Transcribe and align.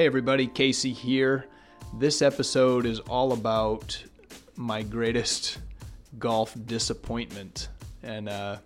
Hey, 0.00 0.06
everybody, 0.06 0.46
Casey 0.46 0.94
here. 0.94 1.44
This 1.98 2.22
episode 2.22 2.86
is 2.86 3.00
all 3.00 3.34
about 3.34 4.02
my 4.56 4.82
greatest 4.82 5.58
golf 6.18 6.56
disappointment. 6.64 7.68
And 8.02 8.26
uh, 8.26 8.56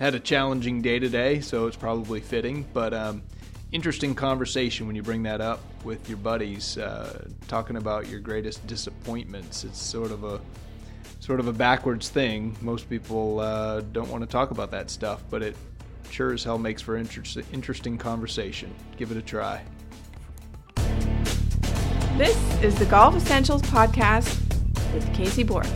had 0.00 0.16
a 0.16 0.18
challenging 0.18 0.82
day 0.82 0.98
today, 0.98 1.38
so 1.38 1.68
it's 1.68 1.76
probably 1.76 2.18
fitting. 2.18 2.66
But 2.72 2.92
um, 2.92 3.22
interesting 3.70 4.16
conversation 4.16 4.88
when 4.88 4.96
you 4.96 5.04
bring 5.04 5.22
that 5.22 5.40
up 5.40 5.60
with 5.84 6.08
your 6.08 6.18
buddies, 6.18 6.76
uh, 6.76 7.24
talking 7.46 7.76
about 7.76 8.08
your 8.08 8.18
greatest 8.18 8.66
disappointments. 8.66 9.62
It's 9.62 9.80
sort 9.80 10.10
of 10.10 10.24
a 10.24 10.40
sort 11.20 11.38
of 11.38 11.46
a 11.46 11.52
backwards 11.52 12.08
thing. 12.08 12.56
Most 12.60 12.90
people 12.90 13.38
uh, 13.38 13.82
don't 13.92 14.10
want 14.10 14.24
to 14.24 14.28
talk 14.28 14.50
about 14.50 14.72
that 14.72 14.90
stuff, 14.90 15.22
but 15.30 15.40
it 15.40 15.54
sure 16.10 16.32
as 16.32 16.42
hell 16.42 16.58
makes 16.58 16.82
for 16.82 16.96
interest, 16.96 17.38
interesting 17.52 17.96
conversation. 17.96 18.74
Give 18.96 19.12
it 19.12 19.16
a 19.16 19.22
try. 19.22 19.62
This 22.16 22.62
is 22.62 22.76
the 22.76 22.84
Golf 22.84 23.16
Essentials 23.16 23.60
Podcast 23.62 24.40
with 24.94 25.12
Casey 25.12 25.42
Bourque. 25.42 25.66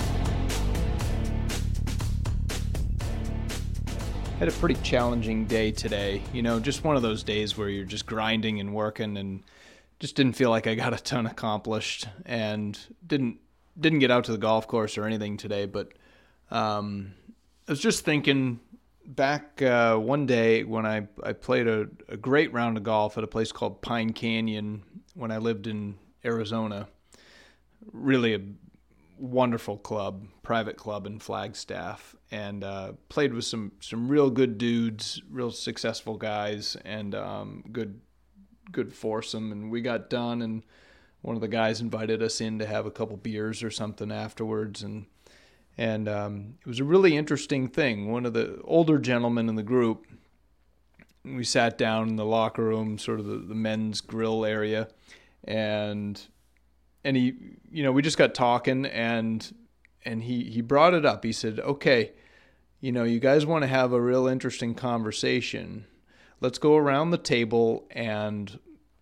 Had 4.39 4.47
a 4.47 4.53
pretty 4.53 4.77
challenging 4.85 5.47
day 5.47 5.73
today. 5.73 6.23
You 6.33 6.43
know, 6.43 6.61
just 6.61 6.85
one 6.85 6.95
of 6.95 7.03
those 7.03 7.25
days 7.25 7.59
where 7.59 7.69
you're 7.69 7.85
just 7.85 8.07
grinding 8.07 8.61
and 8.61 8.73
working 8.73 9.17
and 9.17 9.43
just 9.98 10.15
didn't 10.15 10.35
feel 10.35 10.48
like 10.51 10.69
I 10.69 10.77
got 10.77 10.95
a 10.95 10.98
ton 10.98 11.27
accomplished 11.27 12.07
and 12.25 12.79
didn't 13.05 13.41
didn't 13.81 13.98
get 13.98 14.12
out 14.12 14.23
to 14.27 14.33
the 14.33 14.39
golf 14.39 14.69
course 14.69 14.97
or 14.97 15.07
anything 15.07 15.39
today, 15.39 15.67
but 15.67 15.89
um, 16.53 17.15
I 17.67 17.73
was 17.73 17.81
just 17.81 18.05
thinking 18.05 18.61
back 19.05 19.61
uh, 19.61 19.97
one 19.97 20.25
day 20.27 20.62
when 20.62 20.87
I, 20.87 21.09
I 21.20 21.33
played 21.33 21.67
a, 21.67 21.89
a 22.09 22.17
great 22.17 22.53
round 22.53 22.77
of 22.77 22.84
golf 22.84 23.19
at 23.19 23.25
a 23.25 23.29
place 23.29 23.51
called 23.51 23.83
Pine 23.83 24.12
Canyon 24.12 24.84
when 25.15 25.33
I 25.33 25.39
lived 25.39 25.67
in 25.67 25.97
Arizona. 26.25 26.89
Really 27.93 28.35
a 28.35 28.41
wonderful 29.19 29.77
club, 29.77 30.27
private 30.42 30.77
club 30.77 31.06
in 31.06 31.19
Flagstaff, 31.19 32.15
and 32.31 32.65
uh, 32.65 32.92
played 33.09 33.34
with 33.34 33.45
some 33.45 33.73
some 33.81 34.09
real 34.09 34.31
good 34.31 34.59
dudes, 34.59 35.20
real 35.31 35.51
successful 35.51 36.17
guys, 36.17 36.77
and 36.84 37.15
um, 37.15 37.65
good 37.73 38.01
good 38.70 38.92
foursome. 38.92 39.53
And 39.53 39.70
we 39.70 39.81
got 39.81 40.11
done, 40.11 40.42
and 40.42 40.62
one 41.23 41.37
of 41.37 41.41
the 41.41 41.48
guys 41.48 41.81
invited 41.81 42.23
us 42.23 42.41
in 42.41 42.59
to 42.59 42.67
have 42.67 42.87
a 42.87 42.91
couple 42.91 43.17
beers 43.17 43.62
or 43.62 43.70
something 43.70 44.12
afterwards, 44.12 44.83
and 44.83 45.07
and 45.77 46.09
um, 46.09 46.55
it 46.61 46.67
was 46.67 46.81
a 46.81 46.85
really 46.85 47.17
interesting 47.17 47.69
thing. 47.69 48.11
One 48.11 48.27
of 48.27 48.33
the 48.33 48.61
older 48.64 48.98
gentlemen 48.98 49.48
in 49.48 49.55
the 49.55 49.62
group, 49.62 50.07
we 51.25 51.45
sat 51.45 51.79
down 51.79 52.09
in 52.09 52.17
the 52.17 52.25
locker 52.25 52.64
room, 52.64 52.98
sort 52.98 53.20
of 53.20 53.27
the, 53.27 53.37
the 53.37 53.55
men's 53.55 54.01
grill 54.01 54.45
area 54.45 54.89
and 55.44 56.20
and 57.05 57.17
he 57.17 57.34
you 57.70 57.83
know 57.83 57.92
we 57.92 58.03
just 58.03 58.19
got 58.19 58.34
talking 58.34 58.86
and 58.86 59.55
and 60.05 60.22
he 60.22 60.45
he 60.45 60.61
brought 60.61 60.95
it 60.95 61.05
up. 61.05 61.25
He 61.25 61.33
said 61.33 61.61
okay 61.61 62.12
you 62.80 62.92
know 62.92 63.05
you 63.05 63.20
guys 63.20 63.45
want 63.45 63.62
to 63.62 63.69
have 63.69 63.92
a 63.92 64.00
real 64.00 64.27
interesting 64.27 64.75
conversation. 64.75 65.86
Let's 66.41 66.58
go 66.58 66.77
around 66.77 67.11
the 67.11 67.19
table 67.19 67.86
and 67.91 68.58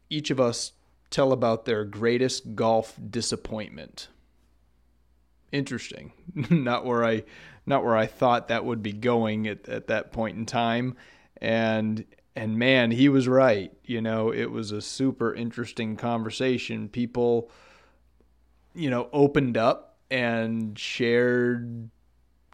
each 0.09 0.31
of 0.31 0.41
us 0.41 0.73
tell 1.11 1.33
about 1.33 1.65
their 1.65 1.85
greatest 1.85 2.55
golf 2.55 2.99
disappointment. 3.11 4.09
Interesting. 5.53 6.13
Not 6.51 6.85
where 6.85 7.05
i 7.05 7.25
not 7.69 7.85
where 7.85 7.97
i 7.97 8.07
thought 8.07 8.47
that 8.47 8.65
would 8.65 8.81
be 8.81 8.93
going 8.93 9.49
at, 9.49 9.69
at 9.69 9.89
that 9.89 10.13
point 10.13 10.37
in 10.37 10.47
time. 10.47 10.97
And 11.43 12.05
and 12.37 12.59
man, 12.59 12.91
he 12.91 13.09
was 13.09 13.27
right. 13.27 13.73
You 13.85 14.03
know, 14.03 14.31
it 14.31 14.51
was 14.51 14.71
a 14.71 14.83
super 14.83 15.35
interesting 15.35 15.97
conversation. 15.97 16.89
People, 16.91 17.51
you 18.75 18.91
know, 18.91 19.09
opened 19.13 19.57
up 19.57 19.97
and 20.11 20.79
shared, 20.79 21.89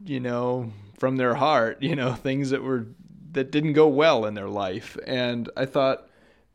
you 0.05 0.20
know, 0.20 0.72
from 0.98 1.17
their 1.17 1.34
heart, 1.34 1.83
you 1.83 1.96
know, 1.96 2.12
things 2.14 2.51
that 2.51 2.62
were 2.62 2.86
that 3.33 3.51
didn't 3.51 3.73
go 3.73 3.89
well 3.89 4.24
in 4.24 4.34
their 4.34 4.48
life. 4.48 4.96
And 5.07 5.51
I 5.57 5.67
thought, 5.67 6.08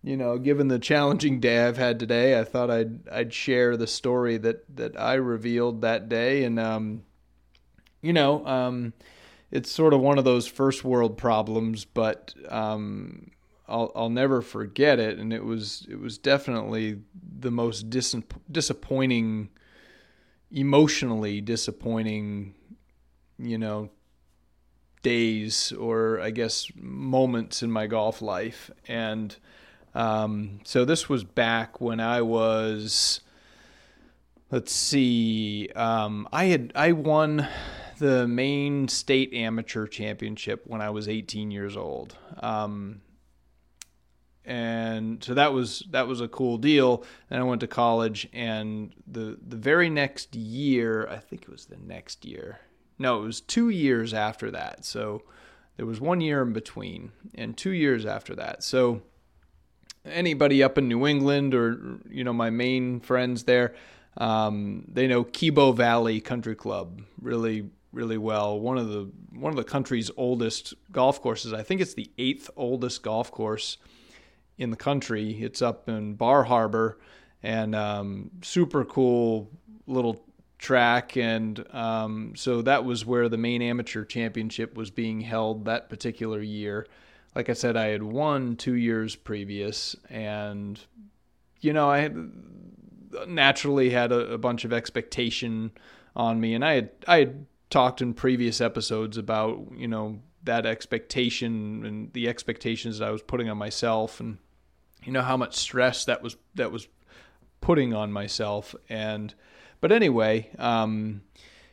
you 0.04 0.16
know, 0.16 0.38
given 0.38 0.70
the 0.70 0.80
challenging 0.80 1.40
day 1.40 1.66
I've 1.66 1.78
had 1.78 2.00
today, 2.00 2.40
I 2.40 2.46
thought 2.46 2.72
I'd 2.72 3.10
I'd 3.10 3.34
share 3.34 3.76
the 3.76 3.88
story 3.88 4.38
that 4.38 4.64
that 4.78 5.00
I 5.00 5.16
revealed 5.16 5.82
that 5.82 6.08
day 6.08 6.46
and 6.46 6.58
um 6.60 7.04
you 8.02 8.14
know, 8.14 8.46
um 8.48 8.94
it's 9.52 9.72
sort 9.72 9.94
of 9.94 10.02
one 10.02 10.18
of 10.18 10.26
those 10.26 10.48
first 10.48 10.84
world 10.84 11.18
problems, 11.18 11.86
but 11.86 12.34
um, 12.50 13.32
I'll 13.68 13.92
I'll 13.96 14.10
never 14.10 14.42
forget 14.42 15.00
it. 15.00 15.18
And 15.18 15.32
it 15.32 15.44
was 15.44 15.88
it 15.90 16.00
was 16.00 16.18
definitely 16.18 17.00
the 17.40 17.52
most 17.52 17.90
dis- 17.90 18.16
disappointing, 18.52 19.50
emotionally 20.52 21.42
disappointing, 21.42 22.56
you 23.38 23.58
know, 23.58 23.90
days 25.02 25.72
or 25.72 26.20
I 26.20 26.32
guess 26.32 26.70
moments 26.76 27.64
in 27.64 27.72
my 27.72 27.88
golf 27.88 28.22
life. 28.22 28.70
And 28.88 29.36
um, 29.96 30.60
so 30.64 30.84
this 30.84 31.08
was 31.08 31.24
back 31.24 31.80
when 31.80 32.00
I 32.00 32.22
was. 32.22 33.22
Let's 34.50 34.72
see. 34.72 35.68
Um, 35.76 36.26
I 36.32 36.46
had 36.46 36.72
I 36.74 36.94
won 36.94 37.48
the 37.98 38.28
Maine 38.28 38.88
state 38.88 39.34
amateur 39.34 39.88
championship 39.88 40.64
when 40.66 40.82
I 40.82 40.90
was 40.90 41.08
18 41.08 41.52
years 41.52 41.76
old. 41.76 42.16
Um, 42.40 43.02
and 44.48 45.22
so 45.22 45.34
that 45.34 45.52
was 45.52 45.84
that 45.92 46.08
was 46.08 46.22
a 46.22 46.28
cool 46.28 46.58
deal. 46.58 47.04
And 47.30 47.40
I 47.40 47.44
went 47.44 47.60
to 47.62 47.68
college, 47.68 48.30
and 48.32 48.94
the 49.06 49.38
the 49.46 49.58
very 49.58 49.90
next 49.90 50.36
year, 50.36 51.08
I 51.10 51.18
think 51.18 51.44
it 51.44 51.50
was 51.50 51.66
the 51.66 51.78
next 51.78 52.26
year. 52.26 52.60
No, 52.98 53.22
it 53.22 53.26
was 53.26 53.42
two 53.42 53.70
years 53.70 54.14
after 54.14 54.50
that. 54.52 54.86
So 54.86 55.24
there 55.76 55.86
was 55.86 56.00
one 56.00 56.22
year 56.22 56.42
in 56.42 56.54
between, 56.54 57.12
and 57.36 57.58
two 57.58 57.72
years 57.72 58.06
after 58.06 58.36
that. 58.36 58.64
So 58.64 59.02
anybody 60.06 60.64
up 60.64 60.78
in 60.78 60.88
New 60.88 61.06
England 61.06 61.54
or 61.54 62.00
you 62.10 62.24
know 62.24 62.34
my 62.34 62.50
Maine 62.50 63.02
friends 63.02 63.44
there, 63.44 63.76
um, 64.16 64.86
they 64.88 65.08
know 65.08 65.26
Kebo 65.26 65.76
Valley 65.76 66.22
Country 66.22 66.56
Club. 66.56 67.02
Really, 67.22 67.70
really 67.92 68.18
well. 68.18 68.60
One 68.60 68.78
of 68.78 68.90
the 68.90 69.10
one 69.32 69.52
of 69.52 69.58
the 69.58 69.64
country's 69.64 70.12
oldest 70.18 70.74
golf 70.92 71.22
courses. 71.22 71.54
I 71.54 71.64
think 71.64 71.82
it's 71.82 71.94
the 71.94 72.12
eighth 72.18 72.50
oldest 72.56 73.04
golf 73.04 73.32
course 73.32 73.78
in 74.58 74.72
the 74.72 74.78
country. 74.78 75.42
It's 75.42 75.62
up 75.62 75.88
in 75.90 76.16
Bar 76.16 76.44
Harbor, 76.44 77.00
and 77.44 77.76
um, 77.76 78.32
super 78.42 78.84
cool 78.86 79.50
little 79.86 80.24
track. 80.58 81.16
And 81.18 81.64
um, 81.74 82.34
so 82.36 82.62
that 82.64 82.84
was 82.84 83.06
where 83.06 83.30
the 83.30 83.38
Maine 83.38 83.62
amateur 83.62 84.04
championship 84.04 84.76
was 84.76 84.90
being 84.90 85.22
held 85.22 85.66
that 85.66 85.90
particular 85.90 86.42
year. 86.42 86.88
Like 87.36 87.50
I 87.50 87.54
said, 87.54 87.78
I 87.78 87.88
had 87.88 88.02
won 88.02 88.56
two 88.56 88.74
years 88.74 89.16
previous, 89.16 89.96
and 90.10 90.80
you 91.62 91.74
know 91.74 91.90
I 91.90 92.00
had 92.00 92.32
naturally 93.28 93.92
had 93.92 94.12
a, 94.12 94.34
a 94.34 94.38
bunch 94.38 94.66
of 94.66 94.74
expectation 94.74 95.72
on 96.16 96.40
me, 96.40 96.56
and 96.56 96.66
I 96.66 96.74
had 96.74 96.90
I 97.08 97.18
had 97.20 97.46
talked 97.70 98.02
in 98.02 98.14
previous 98.14 98.62
episodes 98.62 99.18
about 99.18 99.72
you 99.76 99.88
know 99.88 100.20
that 100.44 100.66
expectation 100.66 101.86
and 101.86 102.14
the 102.14 102.28
expectations 102.28 103.00
that 103.00 103.08
I 103.08 103.12
was 103.12 103.22
putting 103.22 103.50
on 103.50 103.58
myself 103.58 104.20
and 104.20 104.38
you 105.04 105.12
know 105.12 105.22
how 105.22 105.38
much 105.38 105.56
stress 105.56 106.06
that 106.06 106.22
was 106.22 106.38
that 106.56 106.72
was 106.72 106.88
putting 107.62 107.94
on 107.94 108.12
myself. 108.12 108.76
And 108.90 109.34
but 109.82 109.92
anyway 109.92 110.50
um, 110.58 111.22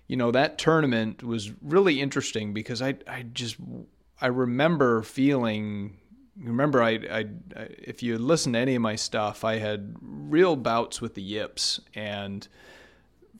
you 0.06 0.16
know 0.16 0.30
that 0.30 0.58
tournament 0.58 1.22
was 1.22 1.52
really 1.62 2.00
interesting 2.00 2.52
because 2.52 2.82
I 2.82 2.96
I 3.06 3.22
just 3.22 3.56
I 4.20 4.26
remember 4.26 5.02
feeling 5.02 5.98
remember 6.36 6.82
I, 6.82 6.98
I, 7.10 7.26
if 7.56 8.02
you 8.02 8.18
listen 8.18 8.54
to 8.54 8.58
any 8.58 8.74
of 8.74 8.82
my 8.82 8.96
stuff 8.96 9.44
I 9.44 9.58
had 9.58 9.94
real 10.00 10.56
bouts 10.56 11.00
with 11.00 11.14
the 11.14 11.22
yips 11.22 11.80
and 11.94 12.46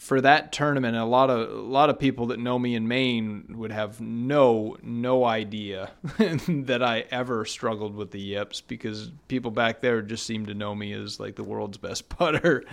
for 0.04 0.20
that 0.20 0.52
tournament, 0.52 0.94
a 0.98 1.04
lot 1.06 1.30
of 1.30 1.48
a 1.48 1.62
lot 1.62 1.88
of 1.88 1.98
people 1.98 2.26
that 2.26 2.38
know 2.38 2.58
me 2.58 2.74
in 2.74 2.86
Maine 2.86 3.46
would 3.56 3.72
have 3.72 4.02
no 4.02 4.76
no 4.82 5.24
idea 5.24 5.92
that 6.18 6.82
I 6.82 7.06
ever 7.10 7.46
struggled 7.46 7.96
with 7.96 8.10
the 8.10 8.20
yips 8.20 8.60
because 8.60 9.10
people 9.28 9.50
back 9.50 9.80
there 9.80 10.02
just 10.02 10.26
seem 10.26 10.44
to 10.44 10.52
know 10.52 10.74
me 10.74 10.92
as 10.92 11.18
like 11.18 11.36
the 11.36 11.42
world's 11.42 11.78
best 11.78 12.06
putter. 12.10 12.64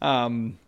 Um, 0.00 0.60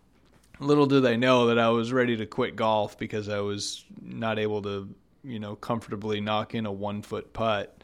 little 0.58 0.86
do 0.86 0.98
they 1.00 1.16
know 1.16 1.46
that 1.46 1.58
I 1.60 1.68
was 1.68 1.92
ready 1.92 2.16
to 2.16 2.26
quit 2.26 2.56
golf 2.56 2.98
because 2.98 3.28
I 3.28 3.38
was 3.38 3.84
not 4.02 4.40
able 4.40 4.60
to, 4.62 4.92
you 5.22 5.38
know, 5.38 5.54
comfortably 5.54 6.20
knock 6.20 6.52
in 6.52 6.66
a 6.66 6.72
one 6.72 7.00
foot 7.00 7.32
putt. 7.32 7.77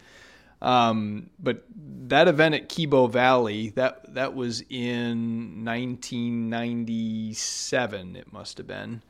Um, 0.65 1.31
but 1.39 1.63
that 2.09 2.27
event 2.27 2.55
at 2.55 2.71
Kebo 2.71 3.11
Valley, 3.11 3.69
that 3.71 4.15
that 4.15 4.35
was 4.35 4.63
in 4.71 5.63
1997. 5.63 8.17
It 8.17 8.33
must 8.33 8.57
have 8.57 8.67
been, 8.67 9.03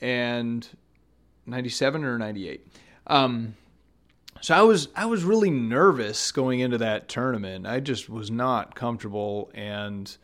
and 0.00 0.66
97 1.44 2.04
or 2.04 2.16
98. 2.16 2.66
Um, 3.06 3.54
so 4.40 4.54
I 4.54 4.62
was 4.62 4.88
I 4.96 5.04
was 5.04 5.24
really 5.24 5.50
nervous 5.50 6.32
going 6.32 6.60
into 6.60 6.78
that 6.78 7.08
tournament. 7.08 7.66
I 7.66 7.80
just 7.80 8.08
was 8.08 8.30
not 8.30 8.74
comfortable, 8.74 9.50
and 9.52 10.16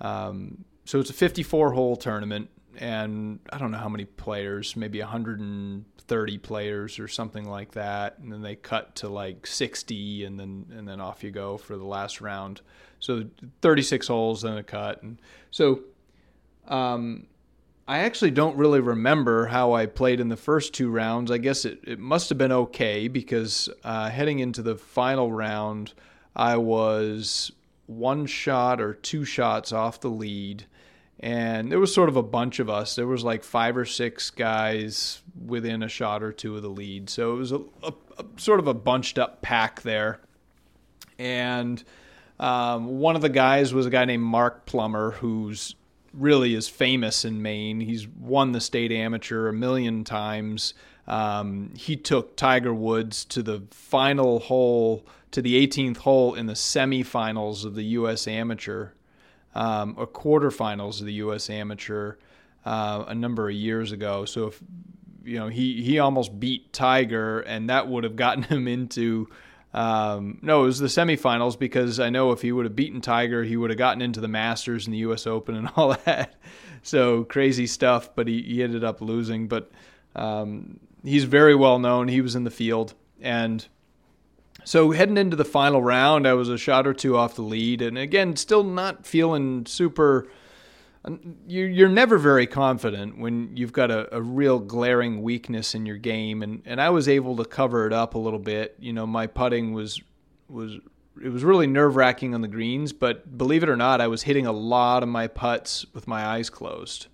um, 0.00 0.64
so 0.84 0.98
it's 0.98 1.10
a 1.10 1.14
54 1.14 1.74
hole 1.74 1.94
tournament, 1.94 2.50
and 2.78 3.40
I 3.50 3.58
don't 3.58 3.70
know 3.70 3.78
how 3.78 3.88
many 3.88 4.04
players, 4.04 4.76
maybe 4.76 5.00
130 5.00 6.38
players 6.38 6.98
or 6.98 7.08
something 7.08 7.44
like 7.44 7.72
that, 7.72 8.18
and 8.18 8.32
then 8.32 8.40
they 8.40 8.56
cut 8.56 8.94
to 8.96 9.08
like 9.08 9.46
60, 9.46 10.24
and 10.24 10.38
then 10.38 10.66
and 10.74 10.88
then 10.88 11.00
off 11.00 11.22
you 11.22 11.30
go 11.30 11.58
for 11.58 11.76
the 11.76 11.84
last 11.84 12.20
round. 12.20 12.60
So 13.00 13.24
36 13.62 14.08
holes, 14.08 14.42
then 14.42 14.56
a 14.58 14.62
cut, 14.62 15.02
and 15.02 15.20
so. 15.50 15.80
Um, 16.66 17.26
I 17.88 18.00
actually 18.00 18.32
don't 18.32 18.58
really 18.58 18.80
remember 18.80 19.46
how 19.46 19.72
I 19.72 19.86
played 19.86 20.20
in 20.20 20.28
the 20.28 20.36
first 20.36 20.74
two 20.74 20.90
rounds. 20.90 21.30
I 21.30 21.38
guess 21.38 21.64
it, 21.64 21.80
it 21.84 21.98
must 21.98 22.28
have 22.28 22.36
been 22.36 22.52
okay 22.52 23.08
because 23.08 23.70
uh, 23.82 24.10
heading 24.10 24.40
into 24.40 24.60
the 24.60 24.76
final 24.76 25.32
round, 25.32 25.94
I 26.36 26.58
was 26.58 27.50
one 27.86 28.26
shot 28.26 28.82
or 28.82 28.92
two 28.92 29.24
shots 29.24 29.72
off 29.72 30.00
the 30.00 30.10
lead. 30.10 30.66
And 31.20 31.70
there 31.72 31.80
was 31.80 31.92
sort 31.92 32.08
of 32.08 32.16
a 32.16 32.22
bunch 32.22 32.60
of 32.60 32.70
us. 32.70 32.94
There 32.94 33.06
was 33.06 33.24
like 33.24 33.42
five 33.42 33.76
or 33.76 33.84
six 33.84 34.30
guys 34.30 35.22
within 35.46 35.82
a 35.82 35.88
shot 35.88 36.22
or 36.22 36.32
two 36.32 36.56
of 36.56 36.62
the 36.62 36.68
lead. 36.68 37.10
So 37.10 37.34
it 37.34 37.36
was 37.36 37.52
a, 37.52 37.60
a, 37.82 37.92
a 38.18 38.24
sort 38.36 38.60
of 38.60 38.68
a 38.68 38.74
bunched 38.74 39.18
up 39.18 39.42
pack 39.42 39.82
there. 39.82 40.20
And 41.18 41.82
um, 42.38 42.98
one 43.00 43.16
of 43.16 43.22
the 43.22 43.28
guys 43.28 43.74
was 43.74 43.86
a 43.86 43.90
guy 43.90 44.04
named 44.04 44.22
Mark 44.22 44.64
Plummer, 44.66 45.12
who's 45.12 45.74
really 46.14 46.54
is 46.54 46.68
famous 46.68 47.24
in 47.24 47.42
Maine. 47.42 47.80
He's 47.80 48.06
won 48.06 48.52
the 48.52 48.60
state 48.60 48.92
amateur 48.92 49.48
a 49.48 49.52
million 49.52 50.04
times. 50.04 50.74
Um, 51.06 51.72
he 51.76 51.96
took 51.96 52.36
Tiger 52.36 52.74
Woods 52.74 53.24
to 53.26 53.42
the 53.42 53.62
final 53.70 54.40
hole, 54.40 55.04
to 55.30 55.42
the 55.42 55.66
18th 55.66 55.98
hole 55.98 56.34
in 56.34 56.46
the 56.46 56.54
semifinals 56.54 57.64
of 57.64 57.74
the 57.74 57.84
U.S. 57.84 58.28
Amateur, 58.28 58.90
um, 59.58 59.94
or 59.98 60.06
quarterfinals 60.06 61.00
of 61.00 61.06
the 61.06 61.14
U.S. 61.14 61.50
Amateur, 61.50 62.14
uh, 62.64 63.04
a 63.08 63.14
number 63.14 63.48
of 63.48 63.54
years 63.54 63.90
ago. 63.90 64.24
So 64.24 64.46
if 64.46 64.62
you 65.24 65.36
know, 65.36 65.48
he 65.48 65.82
he 65.82 65.98
almost 65.98 66.38
beat 66.38 66.72
Tiger, 66.72 67.40
and 67.40 67.68
that 67.68 67.88
would 67.88 68.04
have 68.04 68.14
gotten 68.14 68.42
him 68.44 68.68
into 68.68 69.28
um, 69.74 70.38
no, 70.42 70.62
it 70.62 70.66
was 70.66 70.78
the 70.78 70.86
semifinals 70.86 71.58
because 71.58 71.98
I 72.00 72.08
know 72.08 72.30
if 72.30 72.40
he 72.40 72.52
would 72.52 72.66
have 72.66 72.76
beaten 72.76 73.00
Tiger, 73.00 73.42
he 73.42 73.56
would 73.56 73.70
have 73.70 73.78
gotten 73.78 74.00
into 74.00 74.20
the 74.20 74.28
Masters 74.28 74.86
and 74.86 74.94
the 74.94 74.98
U.S. 74.98 75.26
Open 75.26 75.56
and 75.56 75.68
all 75.76 75.96
that. 76.04 76.36
So 76.82 77.24
crazy 77.24 77.66
stuff, 77.66 78.14
but 78.14 78.28
he, 78.28 78.40
he 78.42 78.62
ended 78.62 78.84
up 78.84 79.00
losing. 79.00 79.48
But 79.48 79.70
um, 80.14 80.78
he's 81.04 81.24
very 81.24 81.56
well 81.56 81.80
known. 81.80 82.06
He 82.06 82.20
was 82.20 82.36
in 82.36 82.44
the 82.44 82.50
field. 82.50 82.94
And 83.20 83.66
so 84.64 84.90
heading 84.90 85.16
into 85.16 85.36
the 85.36 85.44
final 85.44 85.82
round, 85.82 86.26
I 86.26 86.34
was 86.34 86.48
a 86.48 86.58
shot 86.58 86.86
or 86.86 86.94
two 86.94 87.16
off 87.16 87.34
the 87.34 87.42
lead. 87.42 87.80
And 87.82 87.96
again, 87.96 88.36
still 88.36 88.64
not 88.64 89.06
feeling 89.06 89.66
super 89.66 90.28
you're 91.46 91.88
never 91.88 92.18
very 92.18 92.46
confident 92.46 93.18
when 93.18 93.56
you've 93.56 93.72
got 93.72 93.90
a, 93.90 94.14
a, 94.14 94.20
real 94.20 94.58
glaring 94.58 95.22
weakness 95.22 95.74
in 95.74 95.86
your 95.86 95.96
game, 95.96 96.42
and, 96.42 96.62
and 96.66 96.80
I 96.80 96.90
was 96.90 97.08
able 97.08 97.36
to 97.36 97.44
cover 97.44 97.86
it 97.86 97.92
up 97.92 98.14
a 98.14 98.18
little 98.18 98.38
bit. 98.38 98.76
You 98.78 98.92
know, 98.92 99.06
my 99.06 99.26
putting 99.26 99.72
was 99.72 100.00
was 100.48 100.76
it 101.22 101.28
was 101.30 101.44
really 101.44 101.66
nerve 101.66 101.96
wracking 101.96 102.34
on 102.34 102.42
the 102.42 102.48
greens, 102.48 102.92
but 102.92 103.36
believe 103.38 103.62
it 103.62 103.68
or 103.68 103.76
not, 103.76 104.00
I 104.00 104.06
was 104.06 104.22
hitting 104.22 104.46
a 104.46 104.52
lot 104.52 105.02
of 105.02 105.08
my 105.08 105.26
putts 105.26 105.86
with 105.94 106.06
my 106.06 106.24
eyes 106.24 106.50
closed, 106.50 107.06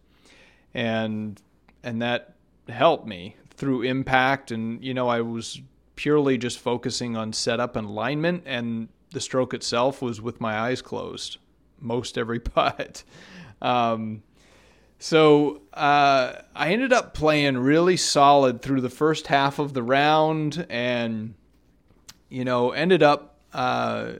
and 0.73 1.41
and 1.83 2.03
that 2.03 2.35
helped 2.69 3.07
me 3.07 3.37
through 3.51 3.83
impact. 3.83 4.51
And 4.51 4.83
you 4.83 4.95
know, 4.95 5.09
I 5.09 5.21
was 5.21 5.61
purely 5.97 6.39
just 6.39 6.59
focusing 6.59 7.17
on 7.17 7.33
setup 7.33 7.77
and 7.77 7.87
alignment, 7.87 8.43
and 8.47 8.89
the 9.11 9.21
stroke 9.21 9.55
itself 9.55 10.03
was 10.03 10.21
with 10.21 10.41
my 10.41 10.59
eyes 10.59 10.83
closed 10.83 11.39
most 11.81 12.19
every 12.19 12.41
putt. 12.41 13.05
Um, 13.63 14.23
so 14.99 15.63
uh, 15.73 16.33
I 16.55 16.73
ended 16.73 16.93
up 16.93 17.15
playing 17.15 17.59
really 17.59 17.97
solid 17.97 18.63
through 18.63 18.81
the 18.81 18.91
first 18.91 19.27
half 19.27 19.59
of 19.59 19.75
the 19.75 19.83
round, 19.83 20.67
and 20.71 21.35
you 22.29 22.45
know 22.45 22.71
ended 22.71 23.03
up 23.03 23.39
uh, 23.53 24.13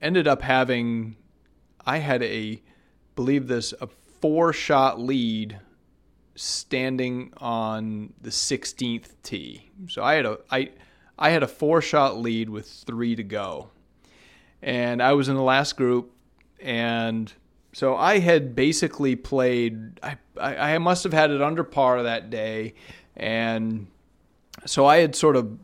ended 0.00 0.26
up 0.26 0.42
having 0.42 1.16
I 1.84 1.98
had 1.98 2.22
a 2.22 2.62
believe 3.14 3.46
this 3.46 3.74
a 3.80 3.88
four 4.20 4.52
shot 4.52 4.98
lead 4.98 5.60
standing 6.34 7.32
on 7.38 8.12
the 8.20 8.30
16th 8.30 9.14
tee. 9.22 9.70
So 9.88 10.02
I 10.02 10.14
had 10.14 10.26
a 10.26 10.38
I 10.50 10.70
I 11.18 11.30
had 11.30 11.42
a 11.42 11.48
four 11.48 11.80
shot 11.80 12.18
lead 12.18 12.50
with 12.50 12.66
three 12.66 13.16
to 13.16 13.22
go, 13.22 13.70
and 14.62 15.02
I 15.02 15.12
was 15.14 15.28
in 15.28 15.36
the 15.36 15.42
last 15.42 15.76
group, 15.76 16.12
and 16.60 17.32
so 17.72 17.96
I 17.96 18.18
had 18.18 18.54
basically 18.54 19.16
played. 19.16 20.00
I 20.02 20.16
I 20.38 20.78
must 20.78 21.04
have 21.04 21.12
had 21.12 21.30
it 21.30 21.40
under 21.40 21.64
par 21.64 22.02
that 22.02 22.30
day, 22.30 22.74
and 23.16 23.86
so 24.66 24.86
I 24.86 24.98
had 24.98 25.14
sort 25.14 25.36
of 25.36 25.58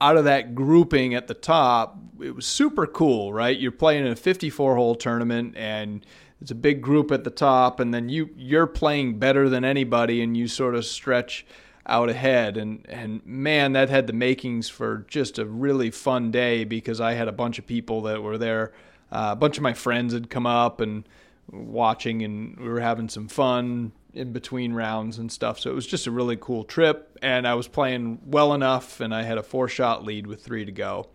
out 0.00 0.16
of 0.16 0.24
that 0.24 0.54
grouping 0.54 1.14
at 1.14 1.26
the 1.26 1.34
top. 1.34 1.98
It 2.20 2.34
was 2.34 2.46
super 2.46 2.86
cool, 2.86 3.32
right? 3.32 3.58
You're 3.58 3.72
playing 3.72 4.06
in 4.06 4.12
a 4.12 4.16
54 4.16 4.76
hole 4.76 4.94
tournament, 4.94 5.56
and 5.56 6.04
it's 6.40 6.50
a 6.50 6.54
big 6.54 6.82
group 6.82 7.10
at 7.10 7.24
the 7.24 7.30
top, 7.30 7.80
and 7.80 7.92
then 7.92 8.08
you 8.08 8.30
you're 8.36 8.66
playing 8.66 9.18
better 9.18 9.48
than 9.48 9.64
anybody, 9.64 10.22
and 10.22 10.36
you 10.36 10.46
sort 10.46 10.74
of 10.74 10.84
stretch 10.84 11.46
out 11.88 12.08
ahead 12.10 12.56
and 12.56 12.84
and 12.88 13.24
man 13.24 13.72
that 13.72 13.88
had 13.88 14.06
the 14.06 14.12
makings 14.12 14.68
for 14.68 15.06
just 15.08 15.38
a 15.38 15.46
really 15.46 15.90
fun 15.90 16.30
day 16.30 16.64
because 16.64 17.00
I 17.00 17.14
had 17.14 17.28
a 17.28 17.32
bunch 17.32 17.58
of 17.58 17.66
people 17.66 18.02
that 18.02 18.22
were 18.22 18.38
there 18.38 18.72
uh, 19.10 19.30
a 19.32 19.36
bunch 19.36 19.56
of 19.56 19.62
my 19.62 19.72
friends 19.72 20.12
had 20.12 20.28
come 20.28 20.46
up 20.46 20.80
and 20.80 21.04
watching, 21.50 22.22
and 22.22 22.58
we 22.58 22.68
were 22.68 22.80
having 22.80 23.08
some 23.08 23.28
fun 23.28 23.92
in 24.12 24.32
between 24.32 24.72
rounds 24.72 25.18
and 25.18 25.30
stuff. 25.32 25.58
So 25.58 25.70
it 25.70 25.74
was 25.74 25.86
just 25.86 26.06
a 26.06 26.10
really 26.10 26.36
cool 26.36 26.64
trip, 26.64 27.18
and 27.22 27.46
I 27.46 27.54
was 27.54 27.68
playing 27.68 28.20
well 28.26 28.52
enough, 28.52 29.00
and 29.00 29.14
I 29.14 29.22
had 29.22 29.38
a 29.38 29.42
four 29.42 29.68
shot 29.68 30.04
lead 30.04 30.26
with 30.26 30.42
three 30.42 30.64
to 30.64 30.72
go. 30.72 31.08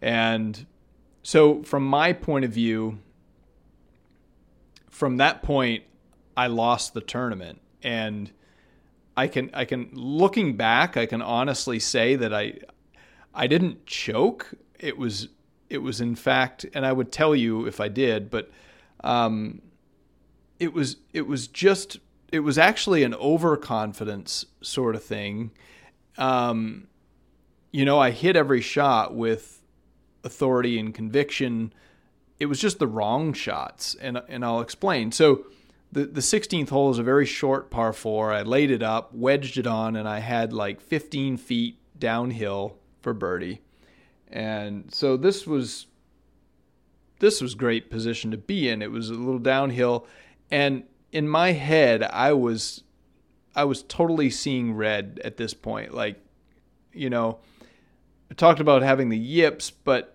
And 0.00 0.66
so, 1.22 1.62
from 1.62 1.86
my 1.86 2.12
point 2.12 2.44
of 2.44 2.50
view, 2.50 2.98
from 4.90 5.18
that 5.18 5.42
point, 5.42 5.84
I 6.36 6.46
lost 6.46 6.94
the 6.94 7.00
tournament, 7.00 7.60
and 7.82 8.30
I 9.16 9.28
can 9.28 9.50
I 9.54 9.64
can 9.64 9.90
looking 9.92 10.56
back, 10.56 10.96
I 10.96 11.06
can 11.06 11.22
honestly 11.22 11.78
say 11.78 12.16
that 12.16 12.34
I 12.34 12.54
I 13.34 13.46
didn't 13.46 13.86
choke. 13.86 14.54
It 14.78 14.98
was 14.98 15.28
it 15.68 15.78
was 15.78 16.00
in 16.00 16.14
fact, 16.14 16.66
and 16.74 16.84
I 16.84 16.92
would 16.92 17.12
tell 17.12 17.34
you 17.34 17.66
if 17.66 17.80
I 17.80 17.88
did, 17.88 18.30
but 18.30 18.50
um, 19.02 19.62
it 20.58 20.72
was 20.72 20.96
it 21.12 21.26
was 21.26 21.48
just 21.48 21.98
it 22.32 22.40
was 22.40 22.58
actually 22.58 23.02
an 23.02 23.14
overconfidence 23.14 24.46
sort 24.60 24.94
of 24.96 25.04
thing. 25.04 25.52
Um, 26.18 26.88
you 27.72 27.84
know, 27.84 27.98
I 27.98 28.10
hit 28.10 28.36
every 28.36 28.60
shot 28.60 29.14
with 29.14 29.62
authority 30.22 30.78
and 30.78 30.94
conviction. 30.94 31.72
It 32.38 32.46
was 32.46 32.60
just 32.60 32.78
the 32.78 32.88
wrong 32.88 33.32
shots, 33.32 33.94
and 33.94 34.20
and 34.28 34.44
I'll 34.44 34.60
explain. 34.60 35.12
So. 35.12 35.46
The, 35.94 36.06
the 36.06 36.20
16th 36.20 36.70
hole 36.70 36.90
is 36.90 36.98
a 36.98 37.04
very 37.04 37.24
short 37.24 37.70
par 37.70 37.92
four. 37.92 38.32
I 38.32 38.42
laid 38.42 38.72
it 38.72 38.82
up, 38.82 39.14
wedged 39.14 39.58
it 39.58 39.66
on, 39.66 39.94
and 39.94 40.08
I 40.08 40.18
had 40.18 40.52
like 40.52 40.80
15 40.80 41.36
feet 41.36 41.78
downhill 41.96 42.76
for 43.00 43.14
birdie. 43.14 43.60
And 44.26 44.92
so 44.92 45.16
this 45.16 45.46
was 45.46 45.86
this 47.20 47.40
was 47.40 47.54
great 47.54 47.90
position 47.90 48.32
to 48.32 48.36
be 48.36 48.68
in. 48.68 48.82
It 48.82 48.90
was 48.90 49.08
a 49.08 49.14
little 49.14 49.38
downhill 49.38 50.04
and 50.50 50.82
in 51.12 51.28
my 51.28 51.52
head 51.52 52.02
I 52.02 52.32
was 52.32 52.82
I 53.54 53.62
was 53.62 53.84
totally 53.84 54.30
seeing 54.30 54.74
red 54.74 55.20
at 55.24 55.36
this 55.36 55.54
point. 55.54 55.94
Like, 55.94 56.20
you 56.92 57.08
know, 57.08 57.38
I 58.28 58.34
talked 58.34 58.58
about 58.58 58.82
having 58.82 59.10
the 59.10 59.18
yips, 59.18 59.70
but 59.70 60.13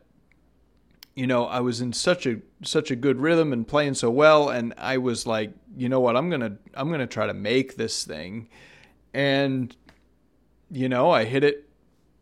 you 1.20 1.28
know, 1.28 1.48
I 1.48 1.60
was 1.60 1.82
in 1.82 1.92
such 1.92 2.26
a 2.26 2.38
such 2.64 2.92
a 2.92 2.96
good 2.96 3.20
rhythm 3.20 3.52
and 3.52 3.68
playing 3.68 3.96
so 3.96 4.10
well 4.10 4.48
and 4.48 4.74
I 4.78 5.00
was 5.00 5.28
like, 5.28 5.52
you 5.76 5.90
know 5.90 6.00
what, 6.00 6.16
I'm 6.16 6.30
to 6.32 6.58
I'm 6.74 6.90
to 6.94 7.08
try 7.08 7.28
to 7.28 7.34
make 7.34 7.76
this 7.76 8.06
thing. 8.06 8.48
And 9.14 9.76
you 10.72 10.88
know, 10.88 11.12
I 11.12 11.26
hit 11.26 11.44
it 11.44 11.68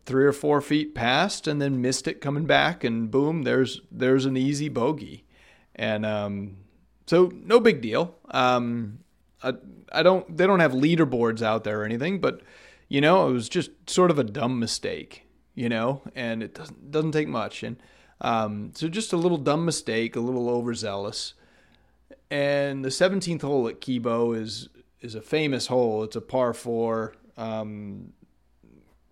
three 0.04 0.24
or 0.24 0.32
four 0.32 0.60
feet 0.60 0.96
past 0.96 1.46
and 1.46 1.62
then 1.62 1.80
missed 1.80 2.08
it 2.08 2.20
coming 2.20 2.44
back 2.44 2.82
and 2.82 3.08
boom 3.08 3.42
there's 3.42 3.82
there's 3.92 4.24
an 4.24 4.36
easy 4.36 4.68
bogey. 4.68 5.24
And 5.76 6.04
um, 6.04 6.56
so 7.06 7.30
no 7.32 7.60
big 7.60 7.80
deal. 7.80 8.16
Um, 8.32 8.98
I, 9.44 9.52
I 9.92 10.02
don't 10.02 10.36
they 10.36 10.44
don't 10.44 10.58
have 10.58 10.72
leaderboards 10.72 11.40
out 11.40 11.62
there 11.62 11.82
or 11.82 11.84
anything 11.84 12.20
but 12.20 12.40
you 12.88 13.00
know 13.00 13.28
it 13.28 13.32
was 13.32 13.48
just 13.48 13.70
sort 13.88 14.10
of 14.10 14.18
a 14.18 14.24
dumb 14.24 14.58
mistake 14.58 15.22
you 15.54 15.68
know 15.68 16.02
and 16.16 16.42
it 16.42 16.52
doesn't 16.52 16.90
doesn't 16.90 17.12
take 17.12 17.28
much. 17.28 17.62
And 17.62 17.76
um, 18.20 18.72
so 18.74 18.88
just 18.88 19.12
a 19.12 19.16
little 19.16 19.38
dumb 19.38 19.64
mistake 19.64 20.16
a 20.16 20.20
little 20.20 20.48
overzealous. 20.48 21.34
And 22.30 22.84
the 22.84 22.90
17th 22.90 23.42
hole 23.42 23.68
at 23.68 23.80
Kebo 23.80 24.36
is 24.36 24.68
is 25.00 25.14
a 25.14 25.22
famous 25.22 25.68
hole. 25.68 26.02
It's 26.02 26.16
a 26.16 26.20
par 26.20 26.52
4 26.52 27.14
um, 27.36 28.12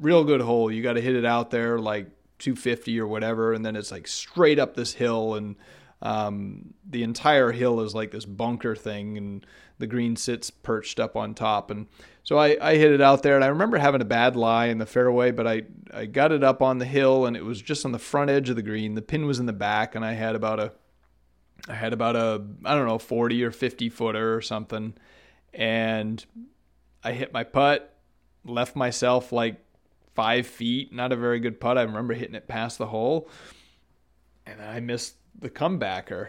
real 0.01 0.25
good 0.25 0.41
hole. 0.41 0.71
You 0.71 0.83
got 0.83 0.95
to 0.95 1.01
hit 1.01 1.15
it 1.15 1.25
out 1.25 1.51
there 1.51 1.79
like 1.79 2.09
250 2.39 3.01
or 3.01 3.07
whatever, 3.07 3.53
and 3.53 3.65
then 3.65 3.77
it's 3.77 3.91
like 3.91 4.07
straight 4.07 4.59
up 4.59 4.75
this 4.75 4.93
hill, 4.95 5.35
and 5.35 5.57
um, 6.03 6.75
the 6.89 7.03
entire 7.03 7.53
hill 7.53 7.81
is 7.81 7.95
like 7.95 8.11
this 8.11 8.25
bunker 8.25 8.77
thing, 8.77 9.17
and 9.17 9.47
the 9.79 9.87
green 9.87 10.17
sits 10.17 10.51
perched 10.51 11.01
up 11.01 11.17
on 11.17 11.35
top. 11.35 11.71
And 11.71 11.87
so 12.23 12.39
I, 12.39 12.57
I 12.61 12.77
hit 12.77 12.93
it 12.93 13.01
out 13.01 13.23
there, 13.23 13.37
and 13.37 13.45
I 13.45 13.49
remember 13.49 13.79
having 13.79 14.03
a 14.03 14.07
bad 14.07 14.37
lie 14.37 14.67
in 14.67 14.79
the 14.79 14.87
fairway, 14.87 15.31
but 15.31 15.47
I, 15.47 15.63
I 15.93 16.07
got 16.07 16.33
it 16.33 16.45
up 16.45 16.61
on 16.63 16.79
the 16.79 16.85
hill, 16.85 17.27
and 17.27 17.37
it 17.37 17.45
was 17.45 17.61
just 17.63 17.85
on 17.85 17.93
the 17.93 17.99
front 17.99 18.31
edge 18.31 18.51
of 18.51 18.57
the 18.57 18.63
green. 18.63 18.95
The 18.95 19.03
pin 19.03 19.27
was 19.27 19.39
in 19.39 19.47
the 19.47 19.53
back, 19.53 19.95
and 19.95 20.05
I 20.05 20.13
had 20.13 20.35
about 20.35 20.61
a 20.61 20.73
I 21.69 21.75
had 21.75 21.93
about 21.93 22.17
a 22.17 22.45
I 22.65 22.75
don't 22.75 22.87
know 22.87 22.99
40 22.99 23.43
or 23.43 23.51
50 23.51 23.89
footer 23.89 24.35
or 24.35 24.41
something, 24.41 24.95
and 25.53 26.25
I 27.03 27.13
hit 27.13 27.33
my 27.33 27.45
putt, 27.45 27.97
left 28.45 28.77
myself 28.77 29.33
like 29.33 29.57
five 30.15 30.47
feet, 30.47 30.93
not 30.93 31.13
a 31.13 31.17
very 31.17 31.41
good 31.41 31.61
putt. 31.61 31.79
I 31.79 31.83
remember 31.83 32.15
hitting 32.15 32.35
it 32.35 32.47
past 32.47 32.79
the 32.79 32.87
hole, 32.87 33.29
and 34.47 34.61
I 34.61 34.81
missed 34.81 35.15
the 35.39 35.51
comebacker. 35.51 36.29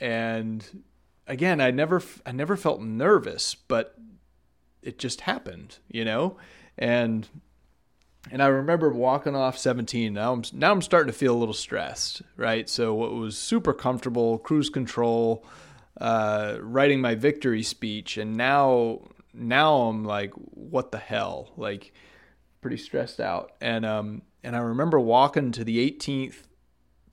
And 0.00 0.82
again, 1.26 1.60
I 1.60 1.70
never 1.70 2.02
I 2.24 2.32
never 2.32 2.56
felt 2.56 2.80
nervous, 2.80 3.54
but 3.54 3.96
it 4.82 4.98
just 4.98 5.22
happened, 5.22 5.78
you 5.88 6.04
know, 6.04 6.36
and 6.78 7.28
and 8.30 8.42
I 8.42 8.48
remember 8.48 8.90
walking 8.90 9.36
off 9.36 9.56
17. 9.56 10.12
Now 10.12 10.32
I'm 10.32 10.42
now 10.52 10.72
I'm 10.72 10.82
starting 10.82 11.12
to 11.12 11.18
feel 11.18 11.34
a 11.34 11.38
little 11.38 11.54
stressed, 11.54 12.22
right? 12.36 12.68
So 12.68 12.94
what 12.94 13.12
was 13.12 13.38
super 13.38 13.72
comfortable, 13.72 14.38
cruise 14.38 14.70
control, 14.70 15.44
uh, 16.00 16.58
writing 16.60 17.00
my 17.00 17.14
victory 17.14 17.62
speech, 17.62 18.16
and 18.16 18.36
now 18.36 19.00
now 19.32 19.74
I'm 19.82 20.04
like, 20.04 20.32
what 20.34 20.92
the 20.92 20.98
hell? 20.98 21.52
Like, 21.56 21.92
pretty 22.60 22.78
stressed 22.78 23.20
out. 23.20 23.52
And 23.60 23.84
um 23.86 24.22
and 24.42 24.54
I 24.56 24.60
remember 24.60 25.00
walking 25.00 25.52
to 25.52 25.64
the 25.64 25.90
18th 25.90 26.44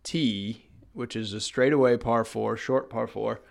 tee, 0.03 0.67
which 0.93 1.15
is 1.15 1.33
a 1.33 1.41
straightaway 1.41 1.97
par 1.97 2.23
four, 2.23 2.55
short 2.57 2.89
par 2.89 3.07
four. 3.07 3.41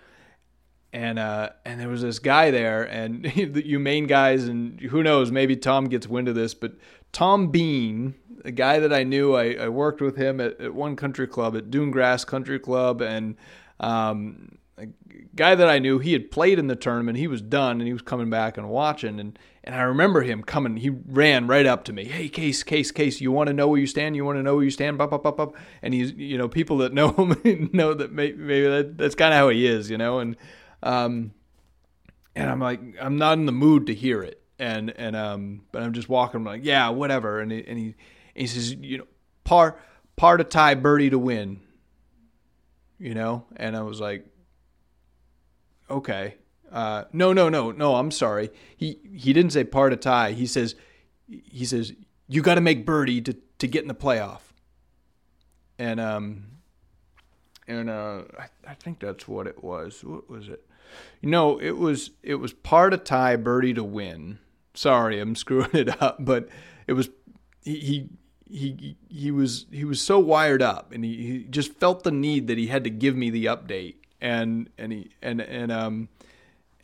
And 0.92 1.18
uh, 1.18 1.50
and 1.64 1.80
there 1.80 1.88
was 1.88 2.02
this 2.02 2.18
guy 2.18 2.50
there, 2.50 2.82
and 2.82 3.24
you 3.36 3.78
main 3.78 4.06
guys, 4.06 4.44
and 4.44 4.78
who 4.78 5.02
knows, 5.02 5.30
maybe 5.30 5.56
Tom 5.56 5.86
gets 5.86 6.06
wind 6.06 6.28
of 6.28 6.34
this, 6.34 6.52
but 6.52 6.74
Tom 7.12 7.48
Bean, 7.48 8.14
a 8.44 8.50
guy 8.50 8.78
that 8.78 8.92
I 8.92 9.02
knew, 9.02 9.34
I, 9.34 9.54
I 9.54 9.68
worked 9.68 10.02
with 10.02 10.16
him 10.16 10.40
at, 10.40 10.60
at, 10.60 10.74
one 10.74 10.96
country 10.96 11.26
club, 11.26 11.56
at 11.56 11.70
Dune 11.70 11.90
Grass 11.90 12.24
Country 12.24 12.58
Club, 12.58 13.00
and 13.00 13.36
um, 13.80 14.58
a 14.76 14.86
guy 15.34 15.54
that 15.54 15.68
I 15.68 15.78
knew, 15.78 15.98
he 15.98 16.12
had 16.12 16.30
played 16.30 16.58
in 16.58 16.66
the 16.66 16.76
tournament. 16.76 17.16
He 17.16 17.26
was 17.26 17.40
done, 17.40 17.80
and 17.80 17.86
he 17.86 17.92
was 17.92 18.02
coming 18.02 18.30
back 18.30 18.58
and 18.58 18.68
watching. 18.68 19.20
And, 19.20 19.38
and 19.64 19.74
I 19.74 19.82
remember 19.82 20.22
him 20.22 20.42
coming. 20.42 20.76
He 20.76 20.90
ran 20.90 21.46
right 21.46 21.66
up 21.66 21.84
to 21.84 21.92
me. 21.92 22.04
Hey, 22.04 22.28
Case, 22.28 22.62
Case, 22.62 22.90
Case, 22.90 23.20
you 23.20 23.30
want 23.30 23.48
to 23.48 23.52
know 23.52 23.68
where 23.68 23.78
you 23.78 23.86
stand? 23.86 24.16
You 24.16 24.24
want 24.24 24.38
to 24.38 24.42
know 24.42 24.56
where 24.56 24.64
you 24.64 24.70
stand? 24.70 24.98
Bop, 24.98 25.10
bop, 25.10 25.22
bop, 25.22 25.36
bop. 25.36 25.54
And 25.82 25.94
he's, 25.94 26.12
you 26.12 26.36
know, 26.36 26.48
people 26.48 26.78
that 26.78 26.92
know 26.92 27.10
him 27.44 27.70
know 27.72 27.94
that 27.94 28.12
maybe, 28.12 28.36
maybe 28.36 28.68
that, 28.68 28.98
that's 28.98 29.14
kind 29.14 29.32
of 29.32 29.38
how 29.38 29.48
he 29.48 29.66
is, 29.66 29.90
you 29.90 29.98
know. 29.98 30.18
And 30.18 30.36
um, 30.82 31.32
and 32.34 32.50
I'm 32.50 32.60
like, 32.60 32.80
I'm 33.00 33.16
not 33.16 33.38
in 33.38 33.46
the 33.46 33.52
mood 33.52 33.86
to 33.86 33.94
hear 33.94 34.22
it 34.22 34.42
and 34.62 34.90
and 34.96 35.16
um, 35.16 35.62
but 35.72 35.82
I'm 35.82 35.92
just 35.92 36.08
walking. 36.08 36.38
I'm 36.38 36.44
like, 36.44 36.64
yeah, 36.64 36.88
whatever. 36.90 37.40
And 37.40 37.50
he, 37.50 37.64
and 37.66 37.78
he 37.78 37.94
he 38.34 38.46
says, 38.46 38.72
you 38.72 38.98
know, 38.98 39.06
par 39.44 39.76
par 40.16 40.36
to 40.36 40.44
tie, 40.44 40.74
birdie 40.74 41.10
to 41.10 41.18
win. 41.18 41.60
You 42.98 43.14
know, 43.14 43.44
and 43.56 43.76
I 43.76 43.82
was 43.82 44.00
like, 44.00 44.24
okay, 45.90 46.36
uh, 46.72 47.04
no, 47.12 47.32
no, 47.32 47.48
no, 47.48 47.70
no. 47.70 47.96
I'm 47.96 48.10
sorry. 48.10 48.50
He 48.76 48.98
he 49.14 49.32
didn't 49.32 49.52
say 49.52 49.64
part 49.64 49.92
to 49.92 49.96
tie. 49.96 50.32
He 50.32 50.46
says 50.46 50.74
he 51.28 51.64
says 51.64 51.92
you 52.28 52.42
got 52.42 52.56
to 52.56 52.60
make 52.60 52.86
birdie 52.86 53.20
to 53.22 53.36
to 53.58 53.68
get 53.68 53.82
in 53.82 53.88
the 53.88 53.94
playoff. 53.94 54.40
And 55.78 56.00
um 56.00 56.44
and 57.68 57.90
uh 57.90 58.22
I, 58.38 58.70
I 58.70 58.74
think 58.74 59.00
that's 59.00 59.28
what 59.28 59.46
it 59.46 59.62
was. 59.62 60.02
What 60.02 60.28
was 60.28 60.48
it? 60.48 60.66
You 61.20 61.30
know, 61.30 61.58
it 61.58 61.76
was 61.76 62.10
it 62.22 62.36
was 62.36 62.52
par 62.52 62.90
to 62.90 62.96
tie, 62.96 63.36
birdie 63.36 63.74
to 63.74 63.84
win 63.84 64.38
sorry, 64.74 65.20
I'm 65.20 65.34
screwing 65.36 65.70
it 65.72 66.02
up, 66.02 66.18
but 66.20 66.48
it 66.86 66.94
was 66.94 67.10
he 67.62 68.08
he 68.48 68.96
he 69.08 69.30
was 69.30 69.66
he 69.70 69.84
was 69.84 70.00
so 70.00 70.18
wired 70.18 70.62
up, 70.62 70.92
and 70.92 71.04
he, 71.04 71.16
he 71.16 71.44
just 71.44 71.74
felt 71.74 72.02
the 72.02 72.10
need 72.10 72.48
that 72.48 72.58
he 72.58 72.66
had 72.66 72.84
to 72.84 72.90
give 72.90 73.16
me 73.16 73.30
the 73.30 73.46
update, 73.46 73.96
and 74.20 74.70
and 74.78 74.92
he 74.92 75.10
and 75.22 75.40
and 75.40 75.72
um. 75.72 76.08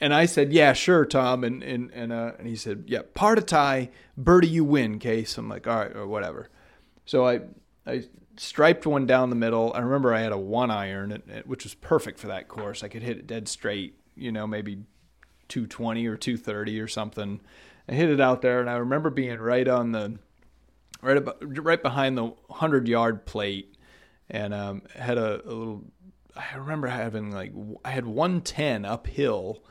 And 0.00 0.14
I 0.14 0.26
said, 0.26 0.52
"Yeah, 0.52 0.72
sure, 0.72 1.04
Tom." 1.04 1.44
And 1.44 1.62
and 1.62 1.90
and 1.92 2.12
uh, 2.12 2.32
and 2.38 2.46
he 2.46 2.56
said, 2.56 2.84
"Yeah, 2.86 3.02
par 3.14 3.34
to 3.34 3.42
tie, 3.42 3.90
birdie, 4.16 4.48
you 4.48 4.64
win." 4.64 4.98
Case. 4.98 5.36
I'm 5.38 5.48
like, 5.48 5.66
"All 5.66 5.76
right, 5.76 5.94
or 5.94 6.06
whatever." 6.06 6.50
So 7.04 7.26
I 7.26 7.40
I 7.86 8.04
striped 8.36 8.86
one 8.86 9.06
down 9.06 9.30
the 9.30 9.36
middle. 9.36 9.72
I 9.74 9.80
remember 9.80 10.14
I 10.14 10.20
had 10.20 10.32
a 10.32 10.38
one 10.38 10.70
iron, 10.70 11.22
which 11.46 11.64
was 11.64 11.74
perfect 11.74 12.18
for 12.18 12.28
that 12.28 12.48
course. 12.48 12.82
I 12.82 12.88
could 12.88 13.02
hit 13.02 13.18
it 13.18 13.26
dead 13.26 13.48
straight, 13.48 13.98
you 14.14 14.30
know, 14.30 14.46
maybe 14.46 14.76
220 15.48 16.06
or 16.06 16.16
230 16.16 16.80
or 16.80 16.88
something. 16.88 17.40
I 17.88 17.94
hit 17.94 18.10
it 18.10 18.20
out 18.20 18.42
there, 18.42 18.60
and 18.60 18.68
I 18.70 18.76
remember 18.76 19.10
being 19.10 19.38
right 19.38 19.66
on 19.66 19.92
the 19.92 20.18
right 21.00 21.16
about, 21.16 21.38
right 21.64 21.82
behind 21.82 22.18
the 22.18 22.32
hundred 22.50 22.86
yard 22.88 23.26
plate, 23.26 23.74
and 24.30 24.52
um, 24.52 24.82
had 24.94 25.18
a, 25.18 25.42
a, 25.44 25.52
little. 25.52 25.84
I 26.36 26.56
remember 26.56 26.86
having 26.86 27.32
like 27.32 27.52
I 27.84 27.90
had 27.90 28.06
one 28.06 28.40
ten 28.40 28.84
uphill, 28.84 29.64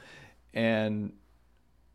and 0.54 1.14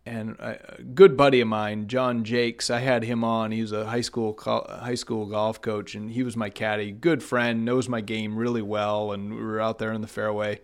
and 0.04 0.30
a 0.40 0.82
good 0.94 1.16
buddy 1.16 1.40
of 1.40 1.48
mine, 1.48 1.86
John 1.86 2.24
Jakes, 2.24 2.70
I 2.70 2.80
had 2.80 3.04
him 3.04 3.22
on. 3.22 3.52
He 3.52 3.60
was 3.60 3.72
a 3.72 3.86
high 3.86 4.00
school 4.00 4.38
high 4.42 4.94
school 4.94 5.26
golf 5.26 5.60
coach, 5.60 5.94
and 5.94 6.10
he 6.10 6.22
was 6.22 6.36
my 6.36 6.50
caddy. 6.50 6.92
Good 6.92 7.22
friend, 7.22 7.64
knows 7.64 7.88
my 7.88 8.00
game 8.00 8.36
really 8.36 8.62
well, 8.62 9.12
and 9.12 9.34
we 9.34 9.42
were 9.42 9.60
out 9.60 9.78
there 9.78 9.92
in 9.92 10.00
the 10.00 10.08
fairway, 10.08 10.60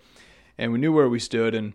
and 0.56 0.72
we 0.72 0.78
knew 0.78 0.92
where 0.92 1.08
we 1.08 1.18
stood, 1.18 1.54
and 1.54 1.74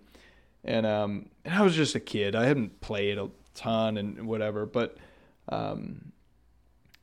and 0.64 0.86
um 0.86 1.30
and 1.46 1.54
I 1.54 1.62
was 1.62 1.76
just 1.76 1.96
a 1.96 2.00
kid. 2.00 2.36
I 2.36 2.46
hadn't 2.46 2.82
played 2.82 3.18
a 3.18 3.30
ton 3.54 3.98
and 3.98 4.28
whatever. 4.28 4.66
But 4.66 4.98
um, 5.50 6.13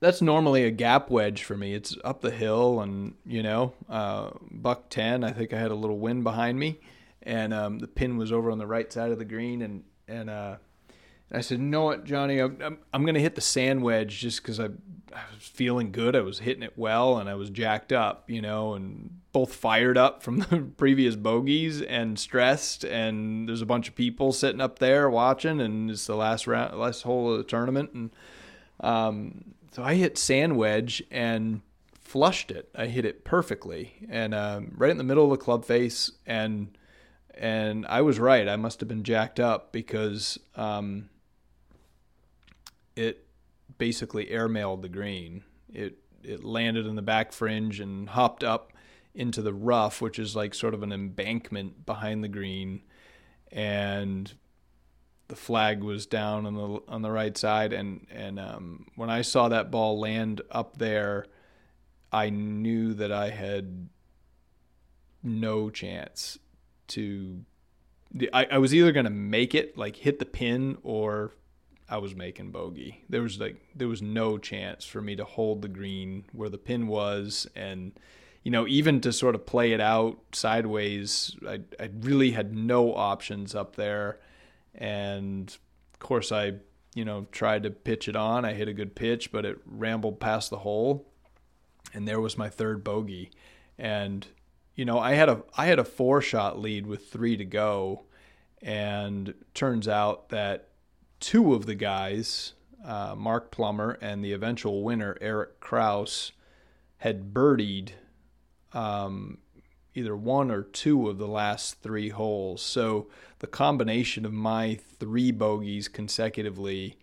that's 0.00 0.22
normally 0.22 0.64
a 0.64 0.70
gap 0.70 1.10
wedge 1.10 1.44
for 1.44 1.56
me. 1.56 1.74
It's 1.74 1.96
up 2.04 2.22
the 2.22 2.30
hill, 2.30 2.80
and 2.80 3.14
you 3.26 3.42
know, 3.42 3.74
uh, 3.88 4.30
buck 4.50 4.88
ten. 4.88 5.22
I 5.22 5.32
think 5.32 5.52
I 5.52 5.58
had 5.58 5.70
a 5.70 5.74
little 5.74 5.98
wind 5.98 6.24
behind 6.24 6.58
me, 6.58 6.80
and 7.22 7.52
um, 7.52 7.78
the 7.78 7.86
pin 7.86 8.16
was 8.16 8.32
over 8.32 8.50
on 8.50 8.58
the 8.58 8.66
right 8.66 8.90
side 8.92 9.12
of 9.12 9.18
the 9.18 9.24
green, 9.26 9.60
and 9.62 9.84
and 10.08 10.30
uh, 10.30 10.56
I 11.30 11.42
said, 11.42 11.58
"You 11.58 11.64
know 11.64 11.84
what, 11.84 12.04
Johnny? 12.04 12.38
I'm 12.38 12.56
I'm, 12.62 12.78
I'm 12.94 13.02
going 13.02 13.14
to 13.14 13.20
hit 13.20 13.34
the 13.34 13.42
sand 13.42 13.82
wedge 13.82 14.20
just 14.20 14.42
because 14.42 14.58
I, 14.58 14.66
I 15.14 15.22
was 15.34 15.42
feeling 15.42 15.92
good. 15.92 16.16
I 16.16 16.20
was 16.20 16.38
hitting 16.38 16.62
it 16.62 16.72
well, 16.76 17.18
and 17.18 17.28
I 17.28 17.34
was 17.34 17.50
jacked 17.50 17.92
up, 17.92 18.30
you 18.30 18.40
know, 18.40 18.72
and 18.72 19.20
both 19.32 19.54
fired 19.54 19.98
up 19.98 20.22
from 20.22 20.38
the 20.50 20.60
previous 20.78 21.14
bogeys 21.14 21.82
and 21.82 22.18
stressed. 22.18 22.84
And 22.84 23.46
there's 23.46 23.62
a 23.62 23.66
bunch 23.66 23.86
of 23.88 23.94
people 23.94 24.32
sitting 24.32 24.62
up 24.62 24.78
there 24.78 25.10
watching, 25.10 25.60
and 25.60 25.90
it's 25.90 26.06
the 26.06 26.16
last 26.16 26.46
round, 26.46 26.78
last 26.78 27.02
hole 27.02 27.32
of 27.32 27.36
the 27.36 27.44
tournament, 27.44 27.92
and 27.92 28.10
um, 28.80 29.54
so 29.70 29.82
I 29.82 29.94
hit 29.94 30.18
sand 30.18 30.56
wedge 30.56 31.02
and 31.10 31.62
flushed 32.00 32.50
it. 32.50 32.68
I 32.74 32.86
hit 32.86 33.04
it 33.04 33.24
perfectly, 33.24 33.94
and 34.08 34.34
um, 34.34 34.72
right 34.76 34.90
in 34.90 34.98
the 34.98 35.04
middle 35.04 35.24
of 35.24 35.30
the 35.30 35.44
club 35.44 35.64
face, 35.64 36.10
and 36.26 36.76
and 37.34 37.86
I 37.86 38.02
was 38.02 38.18
right. 38.18 38.48
I 38.48 38.56
must 38.56 38.80
have 38.80 38.88
been 38.88 39.04
jacked 39.04 39.38
up 39.38 39.72
because 39.72 40.38
um, 40.56 41.08
it 42.96 43.26
basically 43.78 44.26
airmailed 44.26 44.82
the 44.82 44.88
green. 44.88 45.44
It 45.72 45.98
it 46.22 46.44
landed 46.44 46.86
in 46.86 46.96
the 46.96 47.02
back 47.02 47.32
fringe 47.32 47.80
and 47.80 48.08
hopped 48.08 48.44
up 48.44 48.72
into 49.14 49.40
the 49.40 49.54
rough, 49.54 50.00
which 50.00 50.18
is 50.18 50.34
like 50.34 50.52
sort 50.54 50.74
of 50.74 50.82
an 50.82 50.92
embankment 50.92 51.86
behind 51.86 52.24
the 52.24 52.28
green, 52.28 52.82
and 53.52 54.32
the 55.30 55.36
flag 55.36 55.82
was 55.82 56.04
down 56.04 56.44
on 56.44 56.54
the 56.54 56.80
on 56.88 57.00
the 57.00 57.10
right 57.10 57.38
side. 57.38 57.72
And 57.72 58.06
and 58.10 58.38
um, 58.38 58.86
when 58.96 59.08
I 59.08 59.22
saw 59.22 59.48
that 59.48 59.70
ball 59.70 59.98
land 59.98 60.42
up 60.50 60.76
there, 60.76 61.24
I 62.12 62.28
knew 62.28 62.92
that 62.94 63.10
I 63.10 63.30
had 63.30 63.88
no 65.22 65.70
chance 65.70 66.38
to. 66.88 67.44
I, 68.32 68.46
I 68.50 68.58
was 68.58 68.74
either 68.74 68.92
to 69.04 69.10
make 69.10 69.54
it, 69.54 69.78
like 69.78 69.94
hit 69.96 70.18
the 70.18 70.26
pin, 70.26 70.78
or 70.82 71.32
I 71.88 71.98
was 71.98 72.14
making 72.14 72.50
bogey. 72.50 73.04
There 73.08 73.22
was 73.22 73.38
like 73.38 73.56
there 73.74 73.88
was 73.88 74.02
no 74.02 74.36
chance 74.36 74.84
for 74.84 75.00
me 75.00 75.14
to 75.16 75.24
hold 75.24 75.62
the 75.62 75.68
green 75.68 76.24
where 76.32 76.48
the 76.48 76.58
pin 76.58 76.88
was, 76.88 77.46
and 77.54 77.92
you 78.42 78.50
know 78.50 78.66
even 78.66 79.00
to 79.02 79.12
sort 79.12 79.36
of 79.36 79.46
play 79.46 79.72
it 79.72 79.80
out 79.80 80.18
sideways, 80.32 81.36
I 81.46 81.60
I 81.78 81.90
really 82.00 82.32
had 82.32 82.52
no 82.52 82.92
options 82.94 83.54
up 83.54 83.76
there, 83.76 84.18
and 84.74 85.56
of 85.92 85.98
course 85.98 86.32
I 86.32 86.54
you 86.94 87.04
know 87.04 87.26
tried 87.32 87.62
to 87.64 87.70
pitch 87.70 88.08
it 88.08 88.16
on. 88.16 88.44
I 88.44 88.52
hit 88.52 88.68
a 88.68 88.72
good 88.72 88.94
pitch, 88.94 89.32
but 89.32 89.44
it 89.44 89.58
rambled 89.64 90.20
past 90.20 90.50
the 90.50 90.58
hole, 90.58 91.06
and 91.94 92.06
there 92.06 92.20
was 92.20 92.38
my 92.38 92.48
third 92.48 92.84
bogey, 92.84 93.30
and 93.78 94.26
you 94.74 94.84
know 94.84 94.98
I 94.98 95.12
had 95.12 95.28
a 95.28 95.42
I 95.56 95.66
had 95.66 95.78
a 95.78 95.84
four 95.84 96.20
shot 96.20 96.58
lead 96.58 96.86
with 96.86 97.08
three 97.08 97.36
to 97.36 97.44
go, 97.44 98.04
and 98.62 99.34
turns 99.54 99.88
out 99.88 100.30
that 100.30 100.68
two 101.20 101.54
of 101.54 101.66
the 101.66 101.74
guys, 101.74 102.54
uh, 102.84 103.14
Mark 103.16 103.50
Plummer 103.50 103.98
and 104.00 104.24
the 104.24 104.32
eventual 104.32 104.82
winner 104.82 105.16
Eric 105.20 105.60
Kraus 105.60 106.32
had 106.98 107.32
birdied 107.32 107.90
um, 108.72 109.38
either 109.94 110.16
one 110.16 110.50
or 110.50 110.62
two 110.62 111.08
of 111.08 111.18
the 111.18 111.26
last 111.26 111.82
three 111.82 112.10
holes. 112.10 112.62
So 112.62 113.08
the 113.40 113.46
combination 113.46 114.24
of 114.24 114.32
my 114.32 114.78
three 114.98 115.32
bogeys 115.32 115.88
consecutively 115.88 116.98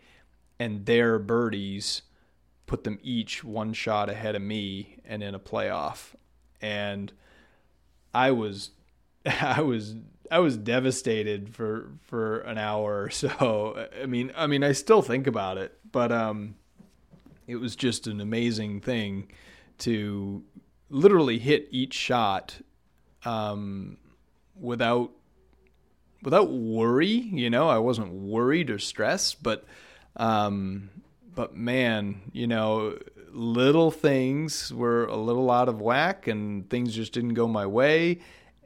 and 0.59 0.85
their 0.85 1.19
birdies 1.19 2.03
put 2.65 2.83
them 2.83 2.99
each 3.01 3.43
one 3.43 3.73
shot 3.73 4.09
ahead 4.09 4.35
of 4.35 4.41
me 4.41 4.97
and 5.05 5.21
in 5.23 5.35
a 5.35 5.39
playoff. 5.39 6.13
And 6.61 7.11
I 8.13 8.31
was 8.31 8.71
I 9.25 9.61
was 9.61 9.95
I 10.31 10.39
was 10.39 10.57
devastated 10.57 11.53
for 11.53 11.91
for 12.01 12.39
an 12.39 12.57
hour 12.57 13.03
or 13.03 13.09
so. 13.09 13.87
I 14.01 14.05
mean, 14.05 14.31
I 14.35 14.47
mean, 14.47 14.63
I 14.63 14.71
still 14.71 15.01
think 15.01 15.27
about 15.27 15.57
it, 15.57 15.77
but 15.91 16.11
um, 16.11 16.55
it 17.47 17.55
was 17.57 17.75
just 17.75 18.07
an 18.07 18.21
amazing 18.21 18.81
thing 18.81 19.31
to 19.79 20.43
literally 20.89 21.39
hit 21.39 21.67
each 21.71 21.93
shot 21.93 22.61
um, 23.27 23.97
without 24.59 25.11
without 26.23 26.51
worry. 26.51 27.07
You 27.07 27.49
know, 27.49 27.67
I 27.67 27.77
wasn't 27.79 28.11
worried 28.11 28.69
or 28.69 28.79
stressed, 28.79 29.43
but 29.43 29.65
um, 30.15 30.89
but 31.35 31.55
man, 31.55 32.21
you 32.31 32.47
know, 32.47 32.97
little 33.31 33.91
things 33.91 34.73
were 34.73 35.05
a 35.05 35.17
little 35.17 35.51
out 35.51 35.69
of 35.69 35.81
whack, 35.81 36.27
and 36.27 36.69
things 36.69 36.95
just 36.95 37.13
didn't 37.13 37.33
go 37.33 37.47
my 37.47 37.65
way 37.65 38.19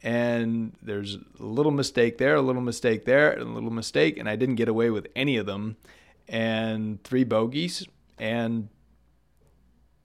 and 0.03 0.75
there's 0.81 1.15
a 1.15 1.43
little 1.43 1.71
mistake 1.71 2.17
there, 2.17 2.35
a 2.35 2.41
little 2.41 2.61
mistake 2.61 3.05
there, 3.05 3.37
a 3.37 3.43
little 3.43 3.69
mistake, 3.69 4.17
and 4.17 4.27
I 4.27 4.35
didn't 4.35 4.55
get 4.55 4.67
away 4.67 4.89
with 4.89 5.07
any 5.15 5.37
of 5.37 5.45
them. 5.45 5.77
And 6.27 7.03
three 7.03 7.23
bogeys, 7.23 7.85
and 8.17 8.69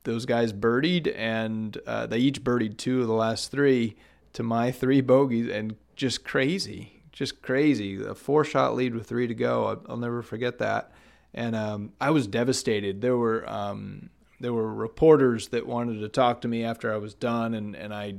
those 0.04 0.26
guys 0.26 0.52
birdied, 0.52 1.12
and 1.16 1.78
uh, 1.86 2.06
they 2.06 2.18
each 2.18 2.44
birdied 2.44 2.76
two 2.76 3.00
of 3.00 3.06
the 3.06 3.14
last 3.14 3.50
three 3.50 3.96
to 4.36 4.42
my 4.42 4.70
three 4.70 5.00
bogeys, 5.00 5.48
and 5.48 5.76
just 5.94 6.22
crazy, 6.22 7.02
just 7.10 7.40
crazy. 7.40 8.04
A 8.04 8.14
four 8.14 8.44
shot 8.44 8.74
lead 8.74 8.94
with 8.94 9.06
three 9.06 9.26
to 9.26 9.34
go. 9.34 9.64
I'll, 9.64 9.82
I'll 9.88 9.96
never 9.96 10.20
forget 10.20 10.58
that. 10.58 10.92
And 11.32 11.56
um, 11.56 11.92
I 12.02 12.10
was 12.10 12.26
devastated. 12.26 13.00
There 13.00 13.16
were 13.16 13.48
um, 13.48 14.10
there 14.38 14.52
were 14.52 14.72
reporters 14.72 15.48
that 15.48 15.66
wanted 15.66 16.00
to 16.00 16.08
talk 16.10 16.42
to 16.42 16.48
me 16.48 16.64
after 16.64 16.92
I 16.92 16.98
was 16.98 17.14
done, 17.14 17.54
and, 17.54 17.74
and 17.74 17.94
I 17.94 18.14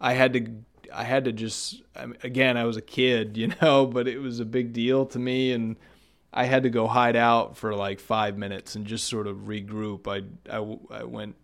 I 0.00 0.14
had 0.14 0.32
to 0.32 0.48
I 0.90 1.04
had 1.04 1.26
to 1.26 1.32
just 1.32 1.82
again 2.22 2.56
I 2.56 2.64
was 2.64 2.78
a 2.78 2.82
kid, 2.82 3.36
you 3.36 3.52
know, 3.60 3.86
but 3.86 4.08
it 4.08 4.18
was 4.18 4.40
a 4.40 4.46
big 4.46 4.72
deal 4.72 5.04
to 5.06 5.18
me, 5.18 5.52
and 5.52 5.76
I 6.32 6.46
had 6.46 6.62
to 6.62 6.70
go 6.70 6.86
hide 6.86 7.16
out 7.16 7.58
for 7.58 7.74
like 7.74 8.00
five 8.00 8.38
minutes 8.38 8.76
and 8.76 8.86
just 8.86 9.08
sort 9.08 9.26
of 9.26 9.36
regroup. 9.40 10.08
I 10.08 10.24
I, 10.50 11.00
I 11.00 11.04
went 11.04 11.36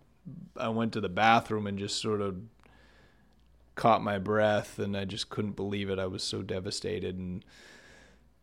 I 0.57 0.71
went 0.71 0.95
to 0.95 1.03
the 1.03 1.11
bathroom 1.11 1.67
and 1.67 1.79
just 1.79 2.01
sort 2.01 2.23
of 2.23 2.37
caught 3.75 4.03
my 4.03 4.19
breath, 4.19 4.79
and 4.79 4.97
I 4.97 5.05
just 5.05 5.31
couldn't 5.31 5.57
believe 5.57 5.91
it. 5.91 5.99
I 5.99 6.07
was 6.07 6.23
so 6.23 6.43
devastated 6.43 7.17
and 7.19 7.45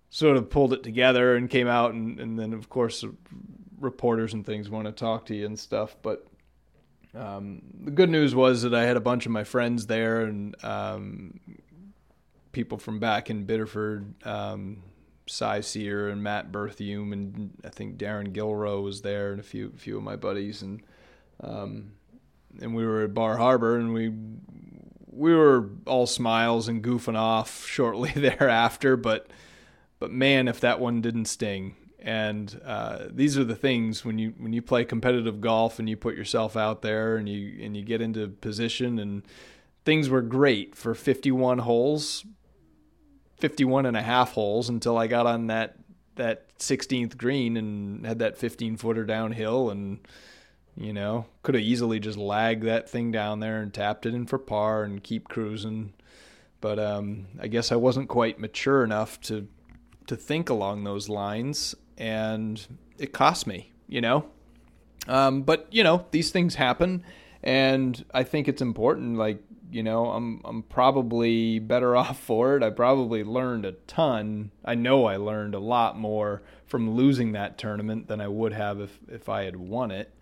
sort 0.10 0.38
of 0.38 0.50
pulled 0.50 0.74
it 0.74 0.84
together 0.84 1.36
and 1.36 1.50
came 1.50 1.68
out 1.68 1.94
and, 1.94 2.18
and 2.18 2.40
then 2.40 2.54
of 2.54 2.70
course 2.70 3.04
reporters 3.78 4.34
and 4.34 4.46
things 4.46 4.70
want 4.70 4.86
to 4.86 4.92
talk 4.94 5.26
to 5.26 5.36
you 5.36 5.46
and 5.46 5.60
stuff 5.60 5.98
but 6.02 6.26
um, 7.14 7.62
the 7.84 7.92
good 7.92 8.10
news 8.10 8.34
was 8.34 8.62
that 8.62 8.74
I 8.74 8.86
had 8.86 8.96
a 8.96 9.02
bunch 9.02 9.26
of 9.26 9.34
my 9.34 9.44
friends 9.44 9.88
there 9.88 10.22
and 10.22 10.56
um, 10.64 11.40
people 12.58 12.80
from 12.80 12.98
back 12.98 13.30
in 13.30 13.44
Biddeford, 13.44 14.16
um, 14.26 14.82
Cy 15.28 15.62
Sear 15.62 16.10
and 16.10 16.24
Matt 16.24 16.52
Berthium, 16.52 17.14
and 17.14 17.52
I 17.64 17.70
think 17.70 17.98
Darren 17.98 18.34
Gilrow 18.34 18.82
was 18.82 19.02
there, 19.02 19.32
and 19.32 19.40
a 19.40 19.44
few 19.44 19.74
few 19.78 19.98
of 19.98 20.04
my 20.04 20.16
buddies, 20.16 20.64
and 20.64 20.82
um, 21.42 21.92
and 22.60 22.76
we 22.76 22.84
were 22.84 23.04
at 23.04 23.14
Bar 23.14 23.38
Harbor, 23.38 23.78
and 23.78 23.94
we 23.94 24.12
we 25.18 25.34
were 25.34 25.70
all 25.86 26.08
smiles 26.08 26.68
and 26.68 26.84
goofing 26.84 27.18
off 27.18 27.66
shortly 27.68 28.12
thereafter, 28.16 28.96
but 28.96 29.28
but 30.00 30.12
man, 30.12 30.48
if 30.48 30.60
that 30.60 30.80
one 30.80 31.02
didn't 31.02 31.26
sting, 31.26 31.76
and 32.00 32.62
uh, 32.64 33.06
these 33.10 33.38
are 33.38 33.44
the 33.44 33.56
things 33.56 34.06
when 34.06 34.20
you 34.20 34.34
when 34.38 34.54
you 34.54 34.62
play 34.62 34.86
competitive 34.86 35.42
golf 35.42 35.80
and 35.80 35.90
you 35.90 35.98
put 35.98 36.16
yourself 36.16 36.56
out 36.56 36.82
there 36.82 37.18
and 37.18 37.28
you 37.28 37.64
and 37.64 37.76
you 37.76 37.84
get 37.84 38.02
into 38.02 38.28
position 38.28 39.00
and 39.00 39.24
things 39.86 40.10
were 40.10 40.22
great 40.22 40.76
for 40.76 40.94
51 40.94 41.60
holes 41.60 42.26
51 43.40 43.86
and 43.86 43.96
a 43.96 44.02
half 44.02 44.34
holes 44.34 44.70
until 44.70 44.98
I 44.98 45.08
got 45.08 45.26
on 45.26 45.48
that 45.48 45.78
that 46.16 46.58
16th 46.58 47.18
green 47.18 47.58
and 47.58 48.06
had 48.06 48.20
that 48.20 48.38
15 48.38 48.78
footer 48.78 49.06
downhill 49.06 49.70
and 49.70 50.00
you 50.78 50.94
know 50.94 51.26
could 51.44 51.56
have 51.56 51.64
easily 51.64 52.00
just 52.00 52.18
lagged 52.18 52.64
that 52.64 52.90
thing 52.90 53.12
down 53.12 53.40
there 53.40 53.62
and 53.62 53.74
tapped 53.74 54.06
it 54.06 54.14
in 54.14 54.26
for 54.26 54.38
par 54.38 54.84
and 54.84 55.04
keep 55.04 55.28
cruising 55.28 55.94
but 56.62 56.80
um, 56.80 57.28
I 57.40 57.48
guess 57.48 57.72
I 57.72 57.76
wasn't 57.76 58.10
quite 58.10 58.40
mature 58.40 58.84
enough 58.84 59.22
to 59.22 59.48
to 60.08 60.16
think 60.16 60.50
along 60.50 60.84
those 60.84 61.10
lines 61.10 61.76
and 61.98 62.66
it 62.98 63.14
cost 63.14 63.48
me, 63.48 63.72
you 63.88 64.02
know. 64.02 64.26
Um, 65.08 65.44
but 65.44 65.68
you 65.72 65.84
know, 65.84 66.06
these 66.12 66.32
things 66.32 66.56
happen, 66.56 67.04
and 67.44 68.04
I 68.14 68.24
think 68.24 68.48
it's 68.48 68.62
important. 68.62 69.18
Like 69.18 69.42
you 69.72 69.84
know, 69.84 70.08
I'm 70.08 70.42
I'm 70.46 70.64
probably 70.64 71.60
better 71.60 71.96
off 71.96 72.20
for 72.20 72.58
it. 72.58 72.64
I 72.64 72.70
probably 72.70 73.24
learned 73.24 73.66
a 73.66 73.74
ton. 73.74 74.52
I 74.66 74.76
know 74.76 75.06
I 75.06 75.18
learned 75.18 75.56
a 75.56 75.60
lot 75.60 75.98
more 75.98 76.42
from 76.66 76.92
losing 76.92 77.32
that 77.34 77.58
tournament 77.58 78.08
than 78.08 78.20
I 78.20 78.28
would 78.28 78.54
have 78.54 78.80
if 78.80 79.00
if 79.08 79.30
I 79.30 79.44
had 79.44 79.56
won 79.56 79.92
it, 79.92 80.14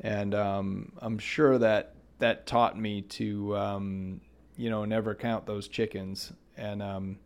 and 0.00 0.34
um, 0.34 0.92
I'm 0.98 1.18
sure 1.18 1.58
that 1.58 1.94
that 2.18 2.46
taught 2.46 2.78
me 2.78 3.02
to 3.02 3.56
um, 3.56 4.20
you 4.56 4.70
know 4.70 4.84
never 4.84 5.14
count 5.14 5.46
those 5.46 5.68
chickens, 5.68 6.32
and 6.56 6.82
um, 6.82 7.18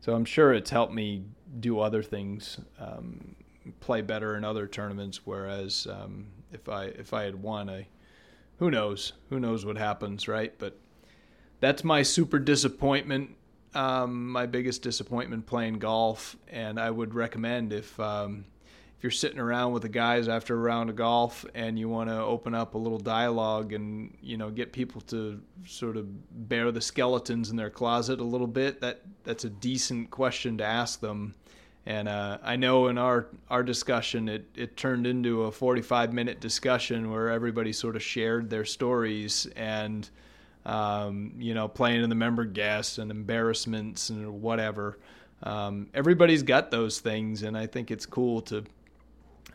so 0.00 0.14
I'm 0.14 0.24
sure 0.24 0.52
it's 0.52 0.70
helped 0.70 0.92
me 0.92 1.24
do 1.60 1.80
other 1.80 2.02
things 2.02 2.58
um, 2.78 3.36
play 3.80 4.02
better 4.02 4.36
in 4.36 4.44
other 4.44 4.66
tournaments. 4.66 5.20
Whereas 5.24 5.86
um, 5.90 6.26
if 6.52 6.68
I 6.68 6.84
if 6.86 7.12
I 7.12 7.24
had 7.24 7.40
won, 7.42 7.70
I 7.70 7.86
who 8.58 8.70
knows 8.70 9.12
who 9.30 9.40
knows 9.40 9.64
what 9.64 9.76
happens, 9.76 10.28
right? 10.28 10.52
But 10.58 10.78
that's 11.60 11.84
my 11.84 12.02
super 12.02 12.38
disappointment. 12.38 13.30
Um, 13.74 14.30
my 14.30 14.46
biggest 14.46 14.82
disappointment 14.82 15.46
playing 15.46 15.80
golf, 15.80 16.36
and 16.48 16.80
I 16.80 16.90
would 16.90 17.14
recommend 17.14 17.72
if 17.72 17.98
if 18.96 19.02
you're 19.02 19.10
sitting 19.10 19.38
around 19.38 19.72
with 19.72 19.82
the 19.82 19.88
guys 19.88 20.28
after 20.28 20.54
a 20.54 20.58
round 20.58 20.90
of 20.90 20.96
golf 20.96 21.44
and 21.54 21.78
you 21.78 21.88
want 21.88 22.08
to 22.08 22.16
open 22.16 22.54
up 22.54 22.74
a 22.74 22.78
little 22.78 22.98
dialogue 22.98 23.72
and 23.72 24.16
you 24.22 24.36
know 24.36 24.50
get 24.50 24.72
people 24.72 25.00
to 25.02 25.40
sort 25.66 25.96
of 25.96 26.06
bare 26.48 26.72
the 26.72 26.80
skeletons 26.80 27.50
in 27.50 27.56
their 27.56 27.70
closet 27.70 28.20
a 28.20 28.24
little 28.24 28.46
bit, 28.46 28.80
that 28.80 29.02
that's 29.24 29.44
a 29.44 29.50
decent 29.50 30.10
question 30.10 30.58
to 30.58 30.64
ask 30.64 31.00
them 31.00 31.34
and 31.86 32.08
uh, 32.08 32.38
I 32.42 32.56
know 32.56 32.88
in 32.88 32.98
our 32.98 33.28
our 33.48 33.62
discussion, 33.62 34.28
it 34.28 34.44
it 34.56 34.76
turned 34.76 35.06
into 35.06 35.44
a 35.44 35.52
45 35.52 36.12
minute 36.12 36.40
discussion 36.40 37.12
where 37.12 37.30
everybody 37.30 37.72
sort 37.72 37.94
of 37.94 38.02
shared 38.02 38.50
their 38.50 38.64
stories 38.64 39.46
and 39.54 40.08
um, 40.64 41.32
you 41.38 41.54
know 41.54 41.68
playing 41.68 42.02
in 42.02 42.08
the 42.08 42.16
member 42.16 42.44
guests 42.44 42.98
and 42.98 43.12
embarrassments 43.12 44.10
and 44.10 44.42
whatever. 44.42 44.98
Um, 45.44 45.88
everybody's 45.94 46.42
got 46.42 46.72
those 46.72 46.98
things, 46.98 47.44
and 47.44 47.56
I 47.56 47.66
think 47.66 47.92
it's 47.92 48.06
cool 48.06 48.40
to 48.42 48.64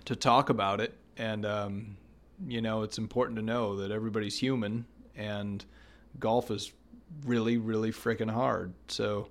to 0.06 0.16
talk 0.16 0.50
about 0.50 0.82
it. 0.82 0.96
And 1.18 1.46
um, 1.46 1.98
you 2.48 2.62
know, 2.62 2.84
it's 2.84 2.98
important 2.98 3.38
to 3.38 3.44
know 3.44 3.76
that 3.78 3.92
everybody's 3.92 4.38
human, 4.38 4.86
and 5.16 5.64
golf 6.20 6.52
is 6.52 6.72
really, 7.26 7.58
really 7.58 7.92
freaking 7.92 8.32
hard. 8.32 8.74
So 8.88 9.28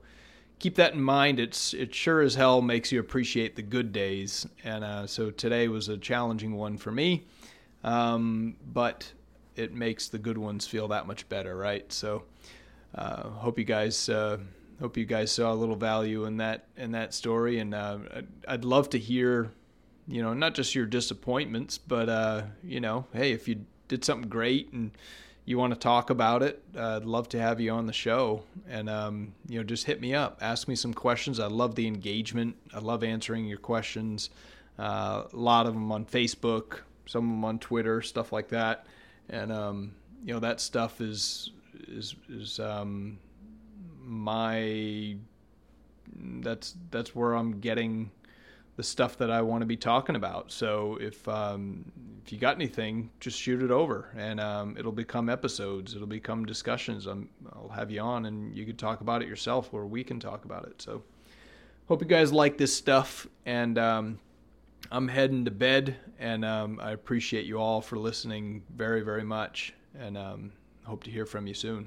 keep 0.59 0.77
that 0.77 0.93
in 0.93 1.03
mind. 1.03 1.41
It's 1.41 1.75
it 1.75 1.95
sure 1.95 2.21
as 2.21 2.37
hell 2.37 2.61
makes 2.61 2.93
you 2.93 3.01
appreciate 3.01 3.57
the 3.57 3.63
good 3.63 3.93
days, 3.93 4.47
and 4.63 4.85
uh, 4.85 5.07
so 5.07 5.31
today 5.31 5.67
was 5.69 5.89
a 5.89 5.97
challenging 5.97 6.55
one 6.55 6.77
for 6.77 6.93
me, 6.93 7.27
um, 7.83 8.55
but 8.73 9.13
it 9.57 9.75
makes 9.75 10.09
the 10.09 10.19
good 10.19 10.39
ones 10.39 10.67
feel 10.67 10.89
that 10.89 11.07
much 11.07 11.29
better, 11.29 11.57
right? 11.57 11.91
So, 11.93 12.23
uh, 12.95 13.31
hope 13.31 13.59
you 13.59 13.65
guys 13.65 14.09
uh, 14.09 14.39
hope 14.79 14.97
you 14.97 15.05
guys 15.05 15.33
saw 15.33 15.53
a 15.53 15.55
little 15.55 15.77
value 15.77 16.25
in 16.27 16.37
that 16.37 16.67
in 16.77 16.93
that 16.93 17.13
story, 17.15 17.59
and 17.59 17.75
uh, 17.75 17.99
I'd 18.47 18.65
love 18.65 18.91
to 18.91 18.99
hear, 18.99 19.51
you 20.11 20.23
know, 20.23 20.35
not 20.35 20.55
just 20.55 20.75
your 20.75 20.87
disappointments, 20.87 21.79
but 21.79 22.09
uh, 22.09 22.43
you 22.65 22.81
know, 22.81 23.07
hey, 23.13 23.31
if 23.31 23.47
you 23.47 23.65
did 23.87 24.05
something 24.05 24.29
great 24.29 24.73
and 24.73 24.91
you 25.45 25.57
want 25.57 25.73
to 25.73 25.79
talk 25.79 26.11
about 26.11 26.43
it, 26.43 26.63
uh, 26.77 26.97
I'd 26.97 27.05
love 27.05 27.29
to 27.31 27.41
have 27.41 27.61
you 27.61 27.71
on 27.71 27.87
the 27.87 27.93
show. 27.93 28.43
And 28.69 28.91
um, 28.91 29.35
you 29.49 29.59
know, 29.59 29.65
just 29.65 29.87
hit 29.87 30.01
me 30.01 30.13
up, 30.15 30.39
ask 30.41 30.67
me 30.67 30.75
some 30.75 30.93
questions. 30.93 31.39
I 31.39 31.47
love 31.47 31.77
the 31.77 31.87
engagement. 31.87 32.57
I 32.75 32.81
love 32.81 33.05
answering 33.05 33.45
your 33.47 33.59
questions. 33.59 34.31
Uh, 34.81 35.25
a 35.33 35.37
lot 35.37 35.67
of 35.67 35.75
them 35.75 35.93
on 35.93 36.05
Facebook, 36.05 36.81
some 37.07 37.25
of 37.27 37.31
them 37.31 37.45
on 37.45 37.59
Twitter, 37.61 38.03
stuff 38.03 38.33
like 38.33 38.49
that. 38.49 38.87
And 39.29 39.53
um, 39.53 39.95
you 40.25 40.35
know, 40.35 40.41
that 40.41 40.61
stuff 40.61 41.01
is 41.01 41.53
is 41.87 42.17
is 42.29 42.59
um, 42.59 43.17
my 44.03 45.17
that's 46.41 46.75
that's 46.91 47.15
where 47.15 47.35
I'm 47.35 47.61
getting 47.61 48.11
the 48.81 48.85
stuff 48.85 49.19
that 49.19 49.31
I 49.31 49.43
want 49.43 49.61
to 49.61 49.67
be 49.67 49.77
talking 49.77 50.17
about. 50.17 50.51
So 50.51 50.97
if 51.03 51.29
um, 51.29 51.93
if 52.25 52.33
you 52.33 52.39
got 52.39 52.55
anything, 52.55 53.11
just 53.21 53.39
shoot 53.39 53.63
it 53.63 53.71
over, 53.71 54.09
and 54.17 54.41
um, 54.41 54.75
it'll 54.79 54.91
become 54.91 55.29
episodes. 55.29 55.95
It'll 55.95 56.07
become 56.07 56.47
discussions. 56.47 57.07
i 57.07 57.13
will 57.61 57.69
have 57.69 57.91
you 57.91 58.01
on, 58.01 58.25
and 58.25 58.57
you 58.57 58.65
can 58.65 58.77
talk 58.77 59.03
about 59.03 59.21
it 59.21 59.29
yourself, 59.29 59.75
or 59.75 59.85
we 59.85 60.03
can 60.03 60.19
talk 60.19 60.47
about 60.47 60.65
it. 60.65 60.81
So 60.81 61.03
hope 61.89 62.01
you 62.01 62.09
guys 62.09 62.33
like 62.33 62.57
this 62.57 62.75
stuff, 62.75 63.27
and 63.45 63.77
um, 63.77 64.19
I'm 64.91 65.09
heading 65.09 65.45
to 65.45 65.51
bed, 65.51 65.97
and 66.19 66.43
um, 66.43 66.81
I 66.83 66.93
appreciate 66.93 67.45
you 67.45 67.59
all 67.59 67.83
for 67.83 67.99
listening 67.99 68.63
very, 68.75 69.03
very 69.03 69.25
much, 69.25 69.75
and 69.99 70.17
um, 70.17 70.53
hope 70.85 71.05
to 71.05 71.11
hear 71.11 71.27
from 71.27 71.47
you 71.47 71.53
soon. 71.53 71.87